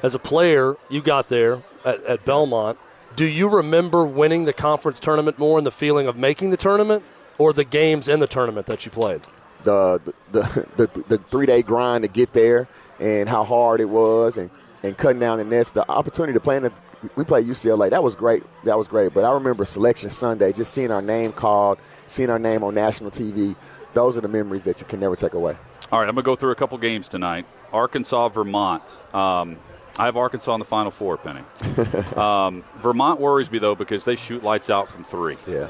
[0.02, 2.78] As a player, you got there at, at Belmont.
[3.16, 7.04] Do you remember winning the conference tournament more and the feeling of making the tournament,
[7.38, 9.22] or the games in the tournament that you played?
[9.64, 12.68] the the the, the three day grind to get there
[13.00, 14.50] and how hard it was and,
[14.84, 15.72] and cutting down the nets.
[15.72, 16.72] The opportunity to play in the
[17.16, 17.90] we played UCLA.
[17.90, 18.44] That was great.
[18.64, 19.14] That was great.
[19.14, 23.12] But I remember selection Sunday, just seeing our name called, seeing our name on national
[23.12, 23.56] TV.
[23.94, 25.56] Those are the memories that you can never take away.
[25.92, 27.46] All right, I'm going to go through a couple games tonight.
[27.72, 28.82] Arkansas, Vermont.
[29.14, 29.58] Um,
[30.00, 31.42] I have Arkansas in the Final Four, Penny.
[32.16, 35.38] um, Vermont worries me, though, because they shoot lights out from three.
[35.46, 35.68] Yeah.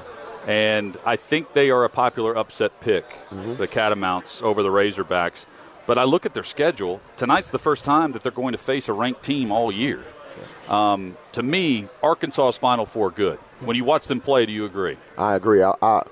[0.48, 5.46] And I think they are a popular upset pick, the Catamounts over the Razorbacks.
[5.86, 7.02] But I look at their schedule.
[7.18, 10.02] Tonight's the first time that they're going to face a ranked team all year.
[10.70, 13.38] Um, to me, Arkansas's Final Four good.
[13.62, 14.98] When you watch them play, do you agree?
[15.18, 15.62] I agree.
[15.62, 16.04] I, I,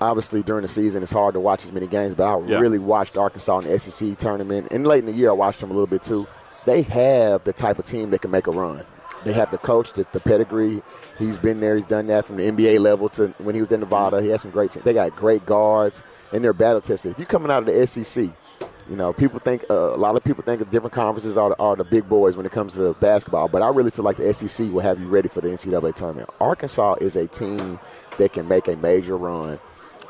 [0.00, 2.58] obviously, during the season, it's hard to watch as many games, but I Yeah.
[2.58, 4.68] really watched Arkansas in the SEC tournament.
[4.70, 6.26] And late in the year, I watched them a little bit too.
[6.64, 8.84] They have the type of team that can make a run.
[9.24, 10.82] They have the coach, the, the pedigree.
[11.18, 11.76] He's been there.
[11.76, 14.20] He's done that from the NBA level to when he was in Nevada.
[14.22, 14.82] He has some great team.
[14.84, 17.12] They got great guards, and they're battle tested.
[17.12, 18.30] If you're coming out of the SEC,
[18.88, 21.58] you know, people think uh, a lot of people think the different conferences are the,
[21.62, 24.34] are the big boys when it comes to basketball, but I really feel like the
[24.34, 26.28] SEC will have you ready for the NCAA tournament.
[26.40, 27.78] Arkansas is a team
[28.18, 29.60] that can make a major run,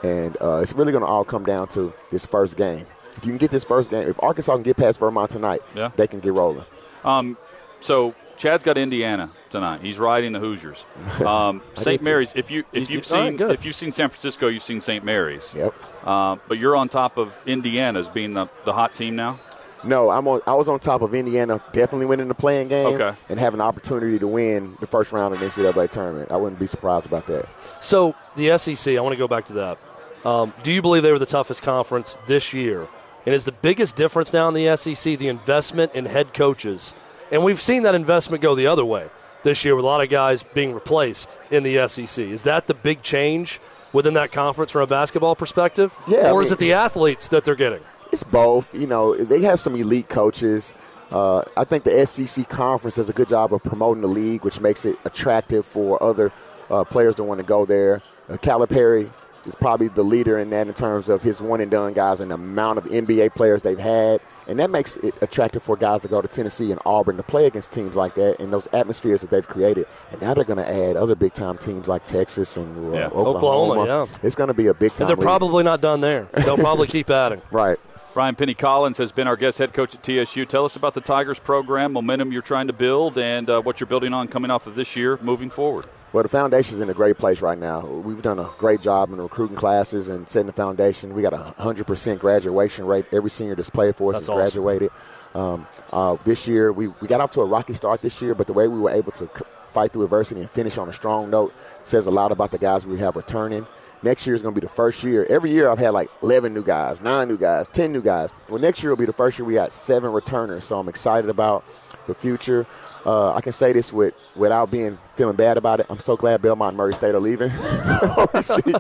[0.03, 2.87] and uh, it's really going to all come down to this first game.
[3.15, 5.91] If you can get this first game, if Arkansas can get past Vermont tonight, Yeah.
[5.97, 6.65] they can get rolling.
[7.05, 7.37] Um,
[7.81, 9.81] so Chad's got Indiana tonight.
[9.81, 10.85] He's riding the Hoosiers.
[11.25, 12.03] Um, St.
[12.03, 12.33] Mary's.
[12.35, 13.51] If you if You- you've all right, seen good.
[13.53, 15.05] if you've seen San Francisco, you've seen St.
[15.05, 15.53] Mary's.
[15.55, 15.73] Yep.
[16.05, 19.39] Uh, but you're on top of Indiana as being the, the hot team now.
[19.85, 20.41] No, I'm on.
[20.47, 23.13] I was on top of Indiana, definitely winning the playing game, Okay.
[23.29, 26.33] and having the opportunity to win the first round of the NCAA tournament.
[26.33, 27.47] I wouldn't be surprised about that.
[27.81, 29.79] So the SEC, I want to go back to that.
[30.25, 32.89] Um, do you believe they were the toughest conference this year?
[33.27, 36.95] And is the biggest difference now in the SEC the investment in head coaches?
[37.33, 39.09] And we've seen that investment go the other way
[39.43, 42.25] this year with a lot of guys being replaced in the SEC.
[42.25, 43.59] Is that the big change
[43.93, 45.99] within that conference from a basketball perspective?
[46.07, 47.81] Yeah, I Or is it the athletes that they're getting?
[48.13, 48.75] It's both.
[48.75, 50.75] You know, they have some elite coaches.
[51.11, 54.61] Uh, I think the SEC conference does a good job of promoting the league, which
[54.61, 56.31] makes it attractive for other
[56.71, 58.03] uh, players to want to go there.
[58.29, 59.11] Uh, Calipari
[59.47, 62.31] is probably the leader in that in terms of his one and done guys and
[62.31, 66.09] the amount of NBA players they've had, and that makes it attractive for guys to
[66.09, 69.31] go to Tennessee and Auburn to play against teams like that and those atmospheres that
[69.31, 69.87] they've created.
[70.11, 73.07] And now they're going to add other big time teams like Texas and uh, Yeah.
[73.07, 73.37] Oklahoma.
[73.83, 74.19] Oklahoma, yeah.
[74.23, 75.07] It's going to be a big time.
[75.09, 75.25] They're league.
[75.25, 76.29] probably not done there.
[76.33, 77.43] They'll probably keep adding.
[77.51, 77.79] right.
[78.15, 80.45] Brian Penny Collins has been our guest head coach at TSU.
[80.45, 83.87] Tell us about the Tigers program, momentum you're trying to build, and uh, what you're
[83.87, 85.87] building on coming off of this year moving forward.
[86.13, 87.87] Well, the foundation's in a great place right now.
[87.87, 91.15] We've done a great job in recruiting classes and setting the foundation.
[91.15, 93.07] We got a 100% graduation rate.
[93.13, 94.63] Every senior that's played for us That's has awesome.
[94.63, 94.91] graduated.
[95.35, 98.47] Um, uh, this year, we, we got off to a rocky start this year, but
[98.47, 101.31] the way we were able to c- fight through adversity and finish on a strong
[101.31, 103.67] note says a lot about the guys we have returning.
[104.03, 105.25] Next year is going to be the first year.
[105.31, 108.29] Every year I've had like 11 new guys, 9 new guys, 10 new guys.
[108.51, 111.31] Well, next year will be the first year we got 7 returners, so I'm excited
[111.31, 111.65] about
[112.07, 112.67] the future.
[113.05, 115.87] Uh, I can say this with without being feeling bad about it.
[115.91, 117.51] I'm so glad Belmont and Murray State are leaving.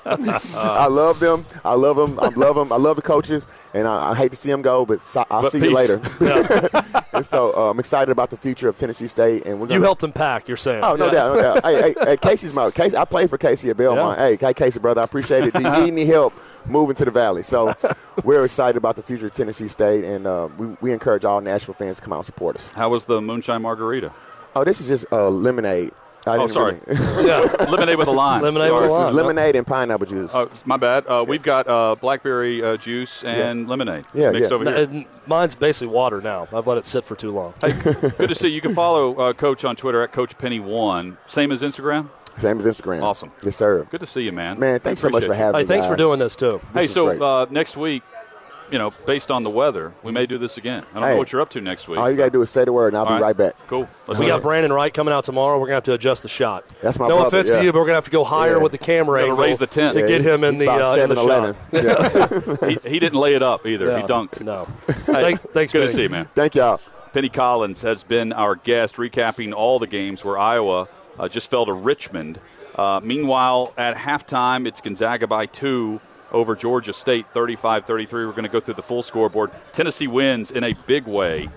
[0.04, 1.44] I love them.
[1.64, 2.18] I love them.
[2.20, 2.72] I love them.
[2.72, 5.42] I love the coaches, and I, I hate to see them go, but so, I'll
[5.42, 5.88] But see you peace.
[5.88, 6.00] later.
[7.12, 9.84] and so uh, I'm excited about the future of Tennessee State, and we're You gonna,
[9.86, 10.84] helped them pack, you're saying.
[10.84, 11.12] Oh no Yeah.
[11.12, 11.64] doubt, no doubt.
[11.64, 12.96] hey, hey, hey, Casey's my Casey.
[12.96, 14.18] I played for Casey at Belmont.
[14.18, 14.26] Yeah.
[14.28, 15.52] Hey, hey, Casey, brother, I appreciate it.
[15.54, 16.32] Do you need any help
[16.66, 17.42] moving to the Valley?
[17.42, 17.74] So
[18.24, 21.74] we're excited about the future of Tennessee State, and uh, we, we encourage all Nashville
[21.74, 22.72] fans to come out and support us.
[22.72, 24.12] How was the moonshine margarita?
[24.54, 25.92] Oh, this is just uh, lemonade.
[26.24, 26.78] I Oh, sorry.
[26.86, 27.40] really- Yeah.
[27.68, 28.42] Lemonade with a lime.
[28.44, 29.08] Lemonade with a This lime.
[29.08, 30.30] is lemonade and pineapple juice.
[30.32, 31.04] Oh, my bad.
[31.08, 34.54] Uh, we've got uh, blackberry uh, juice and lemonade Yeah, mixed yeah.
[34.54, 34.84] over here.
[34.88, 36.46] And mine's basically water now.
[36.52, 37.54] I've let it sit for too long.
[37.60, 38.54] Hey, good to see you.
[38.54, 41.16] You can follow uh, Coach on Twitter at Coach Penny One.
[41.26, 42.08] Same as Instagram.
[42.38, 43.02] Same as Instagram.
[43.02, 43.30] Awesome.
[43.42, 43.84] Yes, sir.
[43.90, 44.58] Good to see you, man.
[44.58, 45.44] Man, thanks so much Appreciate for you.
[45.44, 45.68] having Hey, me.
[45.68, 46.60] thanks for doing this too.
[46.74, 48.02] Hey, so uh, next week,
[48.70, 50.82] you know, based on the weather, we may do this again.
[50.94, 51.12] I don't Hey.
[51.14, 51.98] know what you're up to next week.
[51.98, 53.54] All you got to do is say the word, and I'll All be right back.
[53.68, 53.86] Cool.
[54.06, 54.42] Let's We do got it.
[54.44, 55.58] Brandon Wright coming out tomorrow.
[55.58, 56.64] We're gonna have to adjust the shot.
[56.80, 57.56] That's my no brother, offense yeah.
[57.58, 58.62] to you, but we're gonna have to go higher Yeah.
[58.62, 59.92] with the camera Gotta angle raise the tent.
[59.92, 61.54] to Yeah, get him in the, uh, in the 7-Eleven.
[61.54, 62.60] shot.
[62.62, 62.68] Yeah.
[62.82, 63.88] he, he didn't lay it up either.
[63.88, 64.00] Yeah.
[64.00, 64.42] He dunked.
[64.42, 64.66] No.
[65.06, 66.28] Hey, thanks, good to see you, man.
[66.34, 66.80] Thank y'all.
[67.12, 71.66] Penny Collins has been our guest, recapping all the games where Iowa uh, just fell
[71.66, 72.40] to Richmond.
[72.74, 78.26] Uh, meanwhile, at halftime, it's Gonzaga by two over Georgia State, 35 33.
[78.26, 79.50] We're going to go through the full scoreboard.
[79.72, 81.50] Tennessee wins in a big way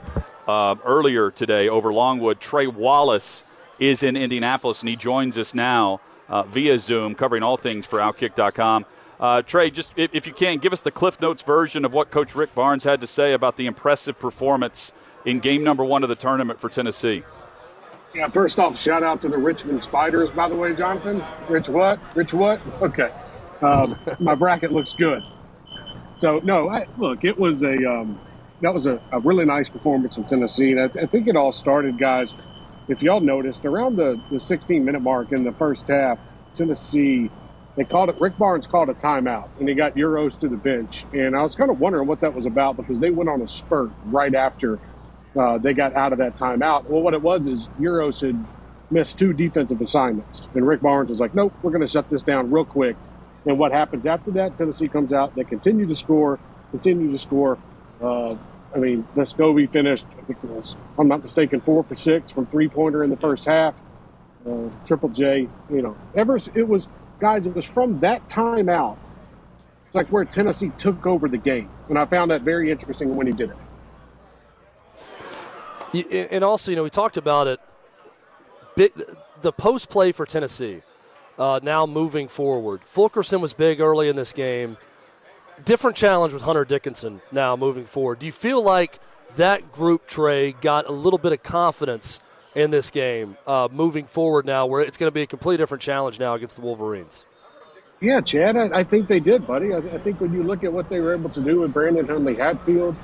[0.47, 2.39] uh, earlier today over Longwood.
[2.39, 7.57] Trey Wallace is in Indianapolis, and he joins us now uh, via Zoom, covering all
[7.57, 8.85] things for Outkick.com.
[9.19, 12.11] Uh, Trey, just if, if you can, give us the Cliff Notes version of what
[12.11, 14.91] Coach Rick Barnes had to say about the impressive performance
[15.23, 17.23] in game number one of the tournament for Tennessee.
[18.13, 21.23] Yeah, first off, shout out to the Richmond Spiders, by the way, Jonathan.
[21.49, 21.99] Rich what?
[22.15, 22.61] Rich what?
[22.81, 23.11] Okay.
[23.61, 25.23] Um, my bracket looks good.
[26.15, 28.19] So, no, I, look, it was a um,
[28.61, 30.71] that was a, a really nice performance from Tennessee.
[30.71, 32.33] And I, I think it all started, guys,
[32.87, 36.17] if y'all noticed, around the, the 16 minute mark in the first half,
[36.53, 37.29] Tennessee,
[37.75, 41.05] they called it, Rick Barnes called a timeout, and he got Uros to the bench.
[41.13, 43.47] And I was kind of wondering what that was about because they went on a
[43.47, 44.79] spurt right after
[45.37, 46.89] uh, they got out of that timeout.
[46.89, 48.47] Well, what it was is Uros had
[48.89, 52.23] missed two defensive assignments, and Rick Barnes was like, "Nope, we're going to shut this
[52.23, 52.97] down real quick."
[53.45, 54.57] And what happens after that?
[54.57, 56.39] Tennessee comes out, they continue to score,
[56.71, 57.59] continue to score.
[58.01, 58.35] Uh,
[58.75, 62.47] I mean, Vescovi finished, I think it was, I'm not mistaken, four for six from
[62.47, 63.81] three pointer in the first half.
[64.45, 66.87] Uh, Triple J, you know, ever it was
[67.19, 67.45] guys.
[67.47, 68.97] It was from that timeout.
[69.87, 73.27] It's like where Tennessee took over the game, and I found that very interesting when
[73.27, 73.57] he did it.
[76.03, 77.59] And also, you know, we talked about it.
[78.75, 78.91] Big,
[79.41, 80.81] the post play for Tennessee
[81.37, 82.81] uh, now moving forward.
[82.83, 84.77] Fulkerson was big early in this game.
[85.63, 88.19] Different challenge with Hunter Dickinson now moving forward.
[88.19, 88.99] Do you feel like
[89.37, 92.19] that group, Trey, got a little bit of confidence
[92.55, 95.81] in this game uh, moving forward now, where it's going to be a completely different
[95.81, 97.25] challenge now against the Wolverines?
[98.01, 99.73] Yeah, Chad, I, I think they did, buddy.
[99.73, 102.05] I, I think when you look at what they were able to do with Brandon
[102.05, 102.95] Huntley Hatfield,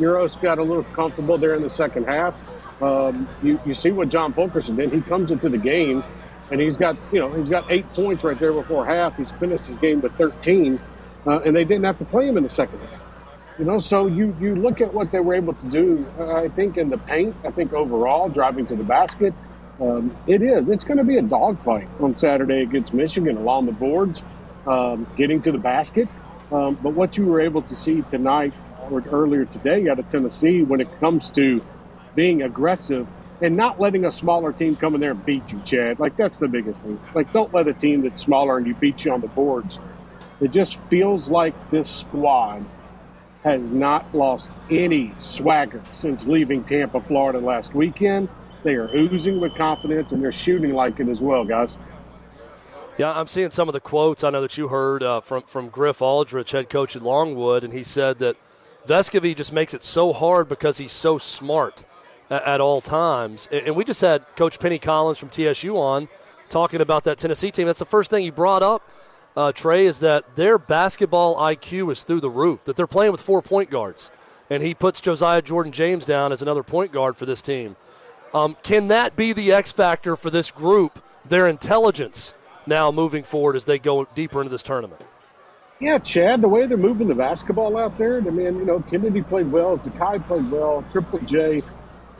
[0.00, 2.82] Uros got a little comfortable there in the second half.
[2.82, 4.92] Um, you, you see what John Fulkerson did.
[4.92, 6.02] He comes into the game
[6.50, 9.16] and he's got you know he's got eight points right there before half.
[9.16, 10.78] He's finished his game with 13,
[11.26, 13.56] uh, and they didn't have to play him in the second half.
[13.58, 16.06] You know, so you you look at what they were able to do.
[16.18, 17.34] Uh, I think in the paint.
[17.44, 19.34] I think overall, driving to the basket,
[19.80, 20.68] um, it is.
[20.68, 24.22] It's going to be a dogfight on Saturday against Michigan along the boards,
[24.66, 26.08] um, getting to the basket.
[26.50, 28.52] Um, but what you were able to see tonight
[28.90, 31.62] earlier today out of Tennessee when it comes to
[32.14, 33.06] being aggressive
[33.40, 35.98] and not letting a smaller team come in there and beat you, Chad.
[35.98, 37.00] Like that's the biggest thing.
[37.14, 39.78] Like don't let a team that's smaller and you beat you on the boards.
[40.40, 42.64] It just feels like this squad
[43.44, 48.28] has not lost any swagger since leaving Tampa, Florida last weekend.
[48.62, 51.78] They are oozing with confidence and they're shooting like it as well, guys.
[52.98, 55.70] Yeah, I'm seeing some of the quotes I know that you heard uh, from from
[55.70, 58.36] Griff Aldrich, head coach at Longwood, and he said that
[58.86, 61.84] Vescovi just makes it so hard because he's so smart
[62.30, 63.48] at, at all times.
[63.52, 66.08] And, and we just had Coach Penny Collins from TSU on
[66.48, 67.66] talking about that Tennessee team.
[67.66, 68.88] That's the first thing he brought up,
[69.36, 72.64] uh, Trey, is that their basketball IQ is through the roof.
[72.64, 74.10] That they're playing with four point guards,
[74.50, 77.76] and he puts Josiah Jordan James down as another point guard for this team.
[78.34, 81.02] Um, can that be the X factor for this group?
[81.24, 82.34] Their intelligence
[82.66, 85.02] now moving forward as they go deeper into this tournament.
[85.80, 89.22] Yeah, Chad, the way they're moving the basketball out there, I mean, you know, Kennedy
[89.22, 91.62] played well, Zakai played well, Triple J,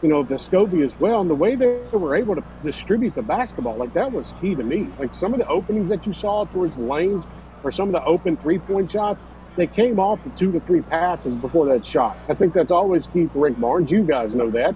[0.00, 1.20] you know, Vescovi as well.
[1.20, 4.62] And the way they were able to distribute the basketball, like that was key to
[4.62, 4.88] me.
[4.98, 7.26] Like some of the openings that you saw towards the lanes
[7.62, 9.24] or some of the open three point shots,
[9.56, 12.16] they came off the two to three passes before that shot.
[12.30, 13.90] I think that's always key for Rick Barnes.
[13.90, 14.74] You guys know that.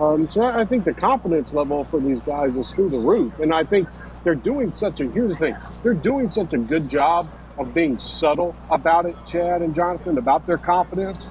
[0.00, 3.38] Um, so I think the confidence level for these guys is through the roof.
[3.38, 3.88] And I think
[4.24, 7.98] they're doing such a, here's the thing, they're doing such a good job of being
[7.98, 11.30] subtle about it, Chad and Jonathan, about their confidence,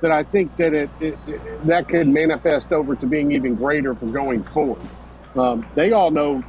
[0.00, 3.94] that I think that it, it, it that could manifest over to being even greater
[3.94, 4.80] for going forward.
[5.36, 6.42] Um, they all know,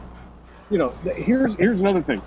[0.70, 0.90] you know.
[1.16, 2.22] Here's here's another thing.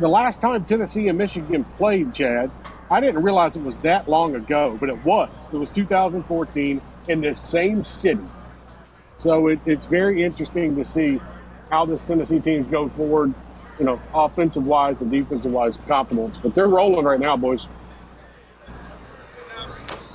[0.00, 2.50] The last time Tennessee and Michigan played, Chad,
[2.90, 5.30] I didn't realize it was that long ago, but it was.
[5.52, 8.24] It was 2014 in this same city.
[9.16, 11.20] So it, it's very interesting to see
[11.70, 13.32] how this Tennessee team's go forward
[13.78, 16.38] you know, offensive wise and defensive wise confidence.
[16.38, 17.66] But they're rolling right now, boys.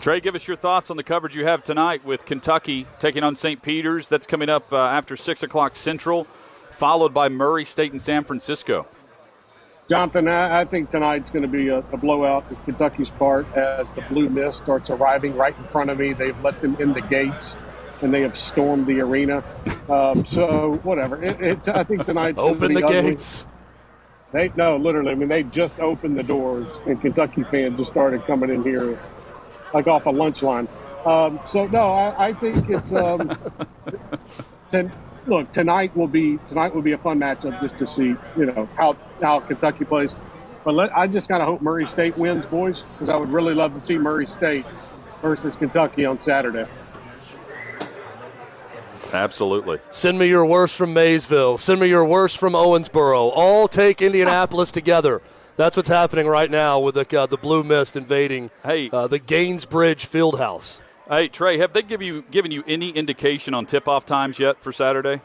[0.01, 3.35] Trey, give us your thoughts on the coverage you have tonight with Kentucky taking on
[3.35, 3.61] St.
[3.61, 4.07] Peter's.
[4.07, 8.87] That's coming up uh, after 6 o'clock Central, followed by Murray State and San Francisco.
[9.89, 13.91] Jonathan, I, I think tonight's going to be a, a blowout for Kentucky's part as
[13.91, 16.13] the Blue Mist starts arriving right in front of me.
[16.13, 17.57] They've let them in the gates
[18.01, 19.41] and they have stormed the arena.
[19.89, 21.21] Um, so whatever.
[21.23, 23.01] It, it, I think tonight open the ugly.
[23.01, 23.45] gates.
[24.31, 25.11] They no, literally.
[25.11, 28.99] I mean, they just opened the doors, and Kentucky fans just started coming in here
[29.73, 30.67] like off a lunch line.
[31.05, 32.91] Um, so no, I, I think it's.
[32.93, 33.31] Um,
[34.69, 34.93] ten,
[35.25, 38.67] look, tonight will be tonight will be a fun matchup just to see you know
[38.77, 40.13] how how Kentucky plays.
[40.63, 43.55] But let, I just kind of hope Murray State wins, boys, because I would really
[43.55, 44.67] love to see Murray State
[45.21, 46.67] versus Kentucky on Saturday.
[49.13, 49.79] Absolutely.
[49.91, 51.57] Send me your worst from Maysville.
[51.57, 53.31] Send me your worst from Owensboro.
[53.33, 55.21] All take Indianapolis together.
[55.55, 58.89] That's what's happening right now with the, uh, the blue mist invading hey.
[58.91, 60.79] Uh, the Gainbridge Fieldhouse.
[61.09, 64.71] Hey Trey, have they give you given you any indication on tip-off times yet for
[64.71, 65.21] Saturday?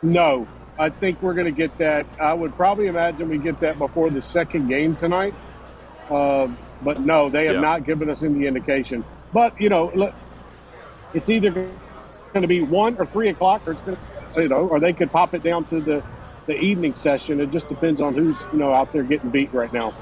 [0.00, 0.46] No,
[0.78, 2.06] I think we're going to get that.
[2.20, 5.34] I would probably imagine we get that before the second game tonight.
[6.08, 6.48] Uh,
[6.84, 7.60] but no, they have yeah.
[7.60, 9.02] not given us any indication.
[9.34, 9.90] But you know,
[11.14, 11.68] it's either
[12.36, 13.96] going to be one or three o'clock, or gonna,
[14.36, 16.04] you know, or they could pop it down to the
[16.46, 17.40] the evening session.
[17.40, 19.94] It just depends on who's you know out there getting beat right now.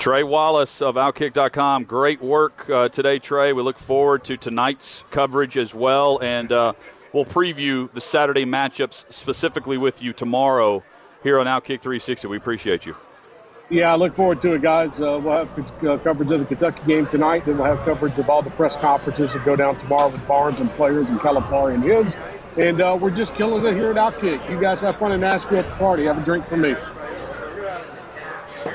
[0.00, 1.84] Trey Wallace of Outkick.com.
[1.84, 3.52] Great work uh, today, Trey.
[3.52, 6.72] We look forward to tonight's coverage as well, and uh,
[7.12, 10.82] we'll preview the Saturday matchups specifically with you tomorrow
[11.22, 12.28] here on Outkick 360.
[12.28, 12.96] We appreciate you.
[13.68, 15.00] Yeah, I look forward to it, guys.
[15.00, 17.44] Uh, we'll have uh, coverage of the Kentucky game tonight.
[17.44, 20.60] Then we'll have coverage of all the press conferences that go down tomorrow with Barnes
[20.60, 22.16] and players and Calipari and his.
[22.56, 24.48] And uh, we're just killing it here at Outkick.
[24.48, 26.04] You guys have fun in Nashville at the party.
[26.04, 26.76] Have a drink for me.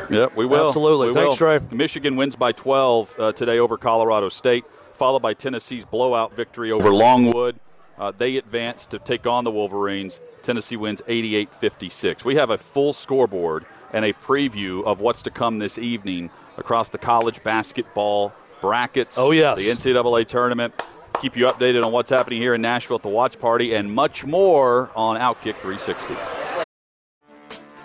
[0.10, 0.68] Yep, we will.
[0.68, 1.08] Absolutely.
[1.08, 1.60] We Thanks, will.
[1.60, 1.60] Trey.
[1.72, 6.90] Michigan wins by 12 uh, today over Colorado State, followed by Tennessee's blowout victory over
[6.94, 7.58] Longwood.
[7.98, 10.20] Uh, they advance to take on the Wolverines.
[10.42, 12.26] Tennessee wins 88 56.
[12.26, 16.90] We have a full scoreboard and a preview of what's to come this evening across
[16.90, 19.18] the college basketball brackets.
[19.18, 19.64] Oh, yes.
[19.64, 20.74] The NCAA tournament.
[21.22, 24.26] Keep you updated on what's happening here in Nashville at the watch party and much
[24.26, 26.16] more on Outkick 360.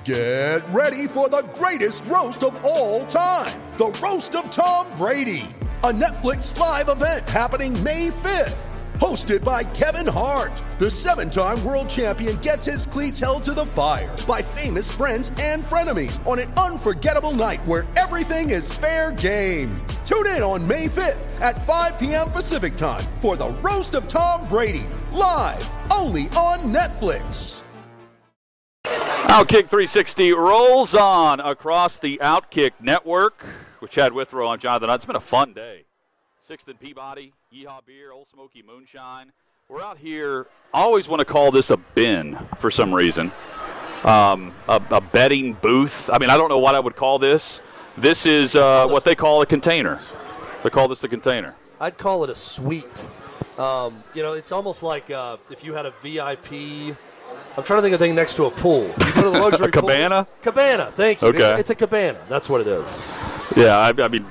[0.04, 5.44] Get ready for the greatest roast of all time the Roast of Tom Brady
[5.84, 8.65] a Netflix live event happening May 5th.
[9.00, 13.66] Hosted by Kevin Hart, the seven time world champion gets his cleats held to the
[13.66, 19.76] fire by famous friends and frenemies on an unforgettable night where everything is fair game.
[20.06, 22.30] Tune in on May 5th at 5 p.m.
[22.30, 27.62] Pacific time for the Roast of Tom Brady, live only on Netflix.
[28.84, 33.44] Outkick 360 rolls on across the Outkick network
[33.80, 34.48] with Chad Withrow.
[34.48, 34.88] I'm Jonathan.
[34.88, 35.85] It's been a fun day.
[36.46, 39.32] Sixth and Peabody, Yeehaw Beer, Ole Smoky Moonshine.
[39.68, 40.46] We're out here.
[40.72, 43.32] I always want to call this a bin for some reason.
[44.04, 46.08] Um, a, a betting booth.
[46.12, 47.58] I mean, I don't know what I would call this.
[47.98, 49.98] This is uh, what they call a container.
[50.62, 51.56] They call this a container.
[51.80, 53.04] I'd call it a suite.
[53.58, 56.96] Um, you know, it's almost like uh, if you had a VIP.
[57.56, 58.84] I'm trying to think of a thing next to a pool.
[58.86, 60.22] You go to the luxury a cabana?
[60.22, 60.34] Pool.
[60.42, 61.28] Cabana, thank you.
[61.28, 61.52] Okay.
[61.54, 62.20] It's, it's, a cabana.
[62.28, 62.86] That's what it is.
[63.56, 64.24] Yeah, I, I mean,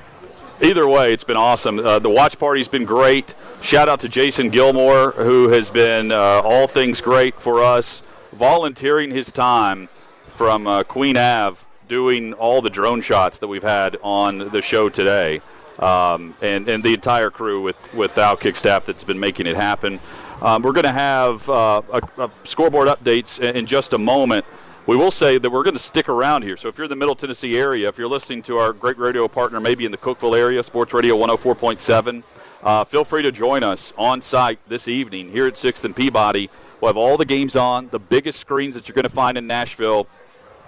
[0.62, 1.78] either way, it's been awesome.
[1.78, 3.34] Uh, the watch party's been great.
[3.62, 8.02] Shout out to Jason Gilmore, who has been uh, all things great for us,
[8.32, 9.88] volunteering his time
[10.28, 14.88] from uh, Queen Ave, doing all the drone shots that we've had on the show
[14.88, 15.40] today.
[15.78, 19.98] Um, and, and the entire crew with, with Outkick staff that's been making it happen.
[20.40, 24.46] Um, we're going to have uh, a, a scoreboard updates in just a moment.
[24.86, 26.56] We will say that we're going to stick around here.
[26.56, 29.26] So if you're in the Middle Tennessee area, if you're listening to our great radio
[29.26, 33.92] partner, maybe in the Cookeville area, Sports Radio 104.7, uh, feel free to join us
[33.98, 36.48] on site this evening here at 6th and Peabody.
[36.80, 39.48] We'll have all the games on, the biggest screens that you're going to find in
[39.48, 40.06] Nashville,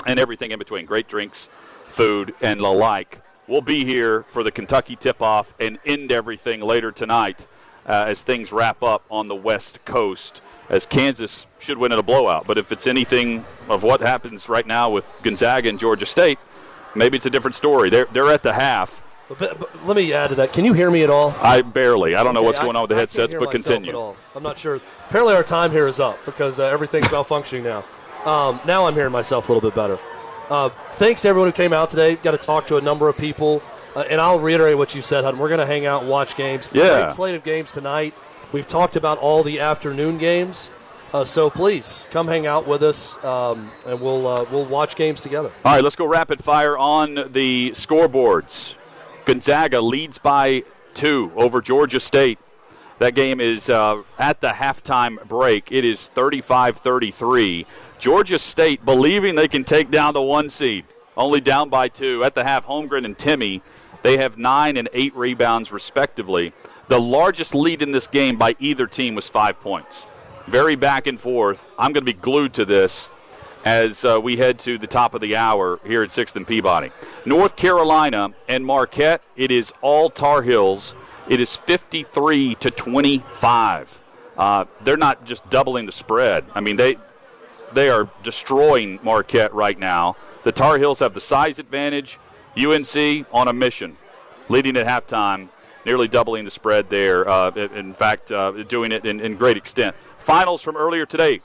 [0.05, 0.85] and everything in between.
[0.85, 1.47] Great drinks,
[1.87, 3.21] food, and the like.
[3.47, 7.47] We'll be here for the Kentucky tip-off and end everything later tonight
[7.87, 10.43] uh, as things wrap up on the West Coast.
[10.71, 14.67] As Kansas should win in a blowout, but if it's anything of what happens right
[14.67, 16.39] now with Gonzaga and Georgia State,
[16.95, 17.89] maybe it's a different story.
[17.89, 19.07] They're they're at the half.
[19.39, 20.53] But, but let me add to that.
[20.55, 21.35] Can you hear me at all?
[21.43, 22.15] I barely.
[22.15, 24.15] I don't know Okay, what's going on with the I headsets, but continue.
[24.35, 24.81] I'm not sure.
[25.09, 27.85] Apparently, our time here is up because uh, everything's malfunctioning now.
[28.31, 29.99] Um, now I'm hearing myself a little bit better.
[30.51, 32.17] Uh, thanks to everyone who came out today.
[32.17, 33.63] Got to talk to a number of people,
[33.95, 35.39] uh, and I'll reiterate what you said, Hutton.
[35.39, 36.69] We're going to hang out and watch games.
[36.73, 37.05] Yeah.
[37.05, 38.15] Great slate of games tonight.
[38.51, 40.71] We've talked about all the afternoon games,
[41.13, 45.21] uh, so please come hang out with us, um, and we'll uh, we'll watch games
[45.21, 45.51] together.
[45.67, 48.75] All right, let's go rapid fire on the scoreboards.
[49.27, 52.39] Gonzaga leads by two over Georgia State.
[53.01, 55.71] That game is uh, at the halftime break.
[55.71, 57.67] It is 35 33.
[57.99, 60.87] Georgia State believing they can take down the one seed,
[61.19, 62.25] only down by two.
[62.25, 63.61] At the half, Holmgren and Timme,
[64.01, 66.55] they have nine and eight rebounds, respectively.
[66.89, 70.07] The largest lead in this game by either team was five points.
[70.47, 71.69] Very back and forth.
[71.79, 73.11] I'm going to be glued to this
[73.65, 76.91] as uh, we head to the top of the hour here at 6th and Peabody.
[77.27, 80.95] North Carolina and Marquette, it is all Tar Heels.
[81.29, 84.17] It is 53 to 25.
[84.39, 86.45] Uh, they're not just doubling the spread.
[86.55, 86.97] I mean, they
[87.75, 90.17] they are destroying Marquette right now.
[90.43, 92.19] The Tar Heels have the size advantage.
[92.57, 93.97] UNC on a mission,
[94.49, 95.49] leading at halftime,
[95.85, 97.29] nearly doubling the spread there.
[97.29, 99.97] Uh, in fact, uh, doing it in, in great extent.
[100.19, 101.41] Finals from earlier today.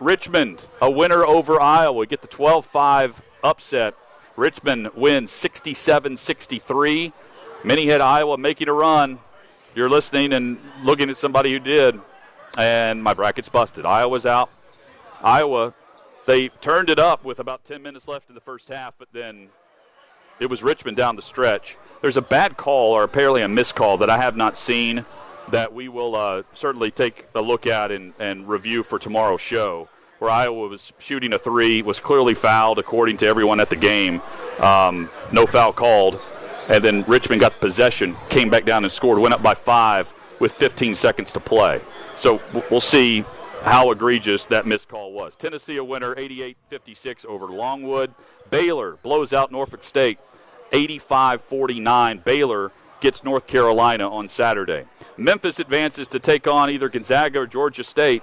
[0.00, 3.94] Richmond, a winner over Iowa, get the 12 5 upset.
[4.36, 7.12] Richmond wins 67 63.
[7.62, 9.18] Many had Iowa making a run.
[9.74, 11.98] You're listening and looking at somebody who did,
[12.58, 13.86] and my bracket's busted.
[13.86, 14.50] Iowa's out.
[15.22, 15.74] Iowa,
[16.26, 19.48] they turned it up with about 10 minutes left in the first half, but then
[20.40, 21.76] it was Richmond down the stretch.
[22.00, 25.04] There's a bad call, or apparently a missed call, that I have not seen
[25.50, 29.88] that we will uh, certainly take a look at and, and review for tomorrow's show.
[30.18, 34.22] Where Iowa was shooting a three, was clearly fouled according to everyone at the game.
[34.58, 36.20] Um, no foul called.
[36.68, 40.52] And then Richmond got possession, came back down and scored, went up by five with
[40.52, 41.80] 15 seconds to play.
[42.16, 43.24] So we'll see
[43.64, 45.36] how egregious that missed call was.
[45.36, 48.14] Tennessee a winner, 88-56 over Longwood.
[48.50, 50.18] Baylor blows out Norfolk State,
[50.72, 52.22] 85-49.
[52.24, 54.84] Baylor gets North Carolina on Saturday.
[55.16, 58.22] Memphis advances to take on either Gonzaga or Georgia State.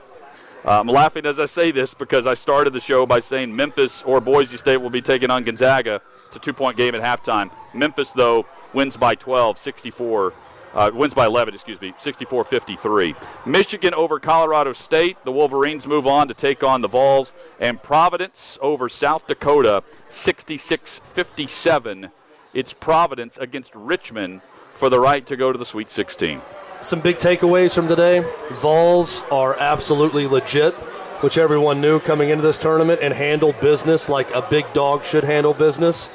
[0.63, 4.03] Uh, I'm laughing as I say this because I started the show by saying Memphis
[4.03, 6.01] or Boise State will be taking on Gonzaga.
[6.27, 7.49] It's a two-point game at halftime.
[7.73, 10.33] Memphis, though, wins by 12, 64
[10.73, 13.15] uh, wins by 11, excuse me, 64 53.
[13.45, 15.17] Michigan over Colorado State.
[15.23, 17.33] The Wolverines move on to take on the Vols.
[17.59, 22.09] And Providence over South Dakota, 66 57.
[22.53, 24.41] It's Providence against Richmond
[24.73, 26.41] for the right to go to the Sweet 16.
[26.81, 28.25] Some big takeaways from today.
[28.53, 30.73] Vols are absolutely legit,
[31.21, 35.23] which everyone knew coming into this tournament, and handle business like a big dog should
[35.23, 36.09] handle business.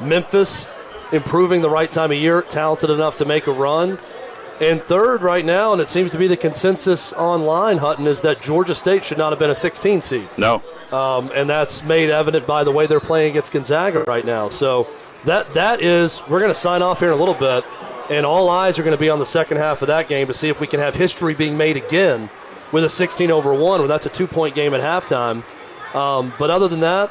[0.00, 0.68] Memphis
[1.14, 3.98] improving the right time of year, talented enough to make a run.
[4.60, 8.40] And third, right now, and it seems to be the consensus online, Hutton, is that
[8.40, 10.28] Georgia State should not have been a 16 seed.
[10.38, 10.62] No.
[10.92, 14.48] Um, and that's made evident by the way they're playing against Gonzaga right now.
[14.48, 14.86] So
[15.24, 17.64] that that is, we're going to sign off here in a little bit,
[18.10, 20.34] and all eyes are going to be on the second half of that game to
[20.34, 22.30] see if we can have history being made again
[22.70, 25.42] with a 16 over 1, where that's a two point game at halftime.
[25.96, 27.10] Um, but other than that,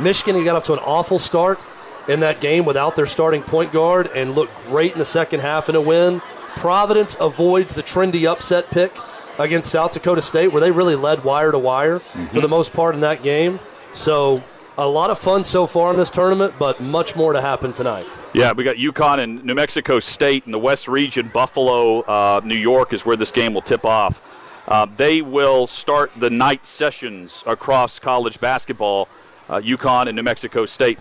[0.00, 1.60] Michigan got off to an awful start
[2.08, 5.68] in that game without their starting point guard and looked great in the second half
[5.68, 6.20] in a win.
[6.56, 8.92] Providence avoids the trendy upset pick
[9.38, 12.94] against South Dakota State, where they really led wire to wire for the most part
[12.94, 13.60] in that game.
[13.94, 14.42] So,
[14.78, 18.06] a lot of fun so far in this tournament, but much more to happen tonight.
[18.34, 21.28] Yeah, we got UConn and New Mexico State in the West Region.
[21.28, 24.20] Buffalo, uh, New York is where this game will tip off.
[24.68, 29.08] Uh, they will start the night sessions across college basketball.
[29.48, 30.98] Uh, UConn and New Mexico State.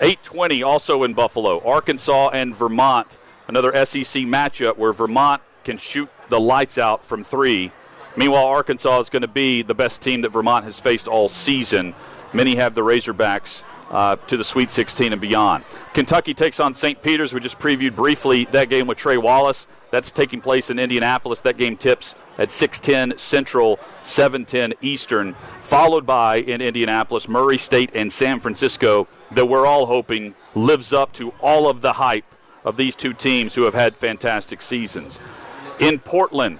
[0.00, 1.60] 8:20 also in Buffalo.
[1.64, 3.18] Arkansas and Vermont.
[3.48, 7.72] Another SEC matchup where Vermont can shoot the lights out from three.
[8.16, 11.94] Meanwhile, Arkansas is going to be the best team that Vermont has faced all season.
[12.32, 15.64] Many have the Razorbacks uh, to the Sweet 16 and beyond.
[15.94, 17.02] Kentucky takes on St.
[17.02, 17.32] Peter's.
[17.32, 19.66] We just previewed briefly that game with Trey Wallace.
[19.90, 21.40] That's taking place in Indianapolis.
[21.40, 28.12] That game tips at 6:10 Central, 7:10 Eastern, followed by in Indianapolis Murray State and
[28.12, 29.08] San Francisco.
[29.30, 32.24] That we're all hoping lives up to all of the hype
[32.64, 35.20] of these two teams who have had fantastic seasons.
[35.78, 36.58] In Portland,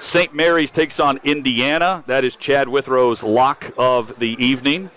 [0.00, 0.34] St.
[0.34, 2.04] Mary's takes on Indiana.
[2.06, 4.90] That is Chad Withrow's lock of the evening.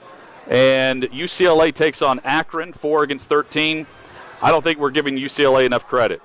[0.47, 3.85] And UCLA takes on Akron, 4 against 13.
[4.41, 6.21] I don't think we're giving UCLA enough credit.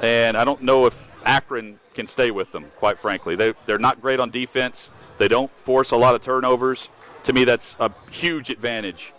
[0.00, 3.36] And I don't know if Akron can stay with them, quite frankly.
[3.36, 6.88] They, they're not great on defense, they don't force a lot of turnovers.
[7.24, 9.12] To me, that's a huge advantage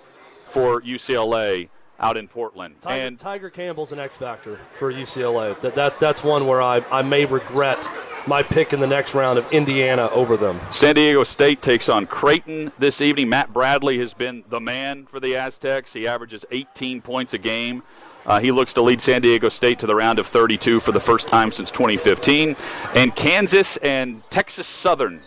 [0.47, 1.69] for UCLA
[1.99, 2.75] out in Portland.
[2.81, 5.59] Tyger, and Tyger Campbell's an X factor for UCLA.
[5.61, 7.87] That, that that's one where I, I may regret
[8.27, 10.59] my pick in the next round of Indiana over them.
[10.71, 13.29] San Diego State takes on Creighton this evening.
[13.29, 15.93] Matt Bradley has been the man for the Aztecs.
[15.93, 17.83] He averages 18 points a game.
[18.25, 20.99] Uh, he looks to lead San Diego State to the round of 32 for the
[20.99, 22.55] first time since 2015.
[22.95, 25.21] And Kansas and Texas Southern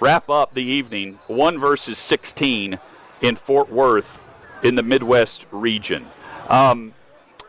[0.00, 2.78] wrap up the evening, 1 versus 16
[3.20, 4.18] in Fort Worth
[4.62, 6.04] in the Midwest region.
[6.48, 6.94] Um,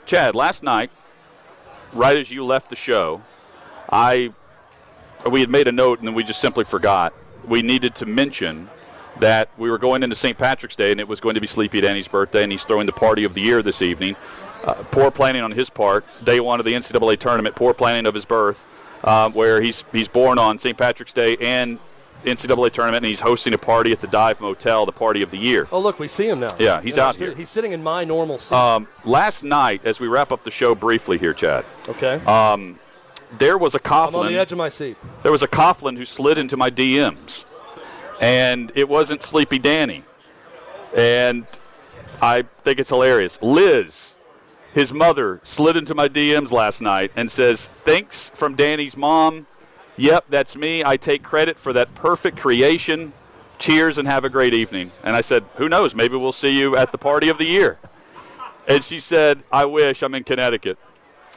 [0.05, 0.91] Chad, last night,
[1.93, 3.21] right as you left the show,
[3.89, 4.33] I
[5.29, 7.13] we had made a note and then we just simply forgot.
[7.45, 8.69] We needed to mention
[9.19, 10.37] that we were going into St.
[10.37, 12.93] Patrick's Day and it was going to be Sleepy Danny's birthday, and he's throwing the
[12.93, 14.15] party of the year this evening.
[14.67, 16.05] Uh, poor planning on his part.
[16.25, 18.65] Day one of the NCAA tournament, poor planning of his birth,
[19.05, 20.77] um, where he's he's born on St.
[20.77, 21.79] Patrick's Day and
[22.25, 25.37] NCAA tournament, and he's hosting a party at the Dive Motel, the party of the
[25.37, 25.67] year.
[25.71, 26.49] Oh, look, we see him now.
[26.59, 27.33] Yeah, he's You know, out here.
[27.33, 28.55] He's sitting in my normal seat.
[28.55, 32.15] Um, last night, as we wrap up the show briefly here, Chad, okay.
[32.25, 32.77] um,
[33.37, 34.97] there was a I'm on the edge of my seat.
[35.23, 37.45] There was a Coughlin who slid into my DMs,
[38.19, 40.03] and it wasn't Sleepy Danny.
[40.95, 41.45] And
[42.21, 43.37] I think it's hilarious.
[43.41, 44.15] Liz,
[44.77, 49.47] his mother, slid into my DMs last night and says, Thanks from Danny's mom.
[49.97, 50.83] Yep, that's me.
[50.83, 53.11] I take credit for that perfect creation.
[53.57, 54.91] Cheers and have a great evening.
[55.03, 55.95] And I said, Who knows?
[55.95, 57.79] Maybe we'll see you at the party of the year.
[58.67, 60.77] And she said, I wish I'm in Connecticut.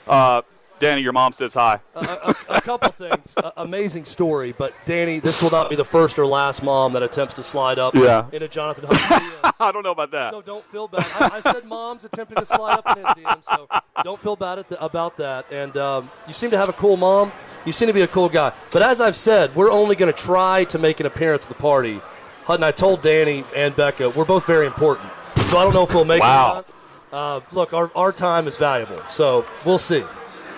[0.07, 0.43] Uh,
[0.81, 1.79] Danny, your mom says hi.
[1.95, 3.35] a, a, a couple things.
[3.57, 7.35] Amazing story, but Danny, this will not be the first or last mom that attempts
[7.35, 8.27] to slide up Yeah.
[8.33, 10.33] into Jonathan Hutton's I don't know about that.
[10.33, 11.07] So don't feel bad.
[11.21, 13.69] I, I said moms attempting to slide up in his DM, so
[14.03, 15.45] don't feel bad at the, about that.
[15.53, 17.31] And um, you seem to have a cool mom.
[17.67, 18.53] You seem to be a cool guy.
[18.73, 21.61] But as I've said, we're only going to try to make an appearance at the
[21.63, 22.01] party.
[22.45, 25.11] Hutton, I told Danny and Becca, we're both very important.
[25.37, 26.49] So I don't know if we'll make Wow.
[26.51, 26.67] it or not.
[27.13, 30.05] Uh, look, our, our time is valuable, so we'll see.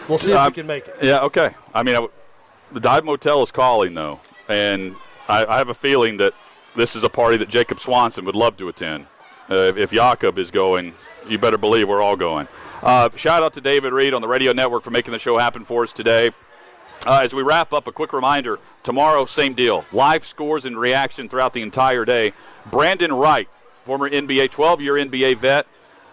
[0.09, 0.97] We'll see if Um, we can make it.
[1.03, 1.55] Yeah, okay.
[1.75, 2.11] I mean, I w
[2.73, 4.97] the Dive Motel is calling, though, and
[5.29, 6.33] I, I have a feeling that
[6.75, 9.07] this is a party that Jacob Swanson would love to attend.
[9.51, 10.95] Uh, if, if Jakob is going,
[11.29, 12.49] you better believe we're all going.
[12.83, 15.65] Uh, shout out to David Reed on the radio network for making the show happen
[15.65, 16.31] for us today.
[17.07, 19.85] Uh, as we wrap up, a quick reminder tomorrow, same deal.
[19.93, 22.33] Live scores and reaction throughout the entire day.
[22.71, 23.49] Brandan Wright,
[23.85, 25.67] former NBA, 12 year NBA vet,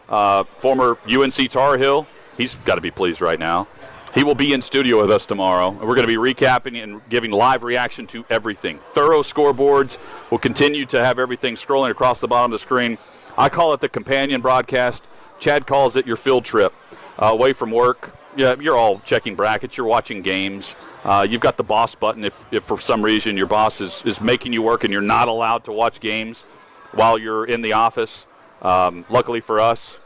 [0.09, 2.05] uh, former UNC Tar Heel.
[2.35, 3.67] He's got to be pleased right now.
[4.14, 5.70] He will be in studio with us tomorrow.
[5.70, 8.80] We're going to be recapping and giving live reaction to everything.
[8.91, 9.99] Thorough scoreboards.
[10.32, 12.97] We'll continue to have everything scrolling across the bottom of the screen.
[13.38, 15.03] I call it the companion broadcast.
[15.39, 16.74] Chad calls it your field trip
[17.20, 18.16] uh, away from work.
[18.36, 19.78] Yeah, you're all checking brackets.
[19.78, 20.76] You're watching games.
[21.03, 24.20] Uh, you've got the boss button if, if for some reason your boss is, is
[24.20, 26.41] making you work and you're not allowed to watch games
[26.93, 28.26] while you're in the office.
[28.64, 29.99] Um, luckily for us,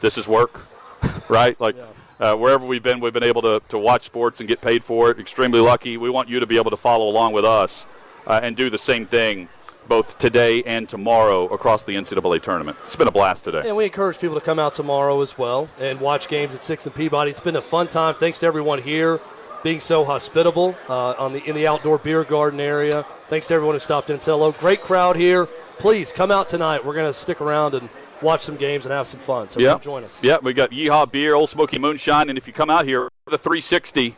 [0.00, 0.60] this is work.
[1.28, 1.60] right?
[1.60, 1.76] Like
[2.20, 5.10] uh, wherever we've been, we've been able to, to watch sports and get paid for
[5.10, 5.18] it.
[5.18, 5.96] Extremely lucky.
[5.96, 7.86] We want you to be able to follow along with us
[8.26, 9.48] uh, and do the same thing
[9.88, 12.78] both today and tomorrow across the NCAA tournament.
[12.82, 13.62] It's been a blast today.
[13.66, 16.86] And we encourage people to come out tomorrow as well and watch games at 6th
[16.86, 17.30] and Peabody.
[17.30, 18.14] It's been a fun time.
[18.14, 19.20] Thanks to everyone here
[19.62, 23.04] being so hospitable uh, on the in the outdoor beer garden area.
[23.28, 24.52] Thanks to everyone who stopped in and said hello.
[24.52, 25.46] Great crowd here.
[25.78, 26.84] Please come out tonight.
[26.84, 27.88] We're going to stick around and
[28.22, 29.48] watch some games and have some fun.
[29.48, 30.22] So come join us.
[30.22, 33.38] Yeah, we got Yeehaw Beer, Ole Smoky Moonshine, and if you come out here, the
[33.38, 34.16] 360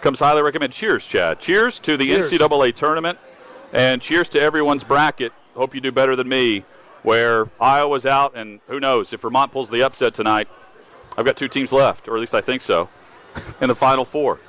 [0.00, 0.74] comes highly recommended.
[0.74, 1.40] Cheers, Chad.
[1.40, 2.30] Cheers to the Cheers.
[2.30, 3.18] NCAA tournament,
[3.72, 5.32] and cheers to everyone's bracket.
[5.54, 6.64] Hope you do better than me,
[7.02, 10.48] where Iowa's out, and who knows if Vermont pulls the upset tonight.
[11.16, 12.88] I've got two teams left, or at least I think so,
[13.60, 14.40] in the Final Four.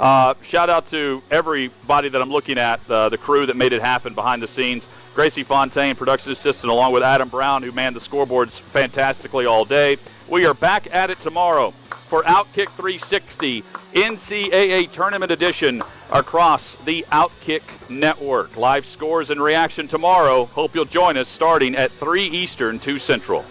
[0.00, 3.82] Uh, shout out to everybody that I'm looking at, uh, the crew that made it
[3.82, 4.88] happen behind the scenes.
[5.14, 9.98] Gracie Fontaine, production assistant, along with Adam Brown, who manned the scoreboards fantastically all day.
[10.26, 11.72] We are back at it tomorrow
[12.06, 18.56] for Outkick 360 NCAA Tournament Edition across the Outkick Network.
[18.56, 20.46] Live scores and reaction tomorrow.
[20.46, 23.44] Hope you'll join us starting at 3 Eastern, 2 Central.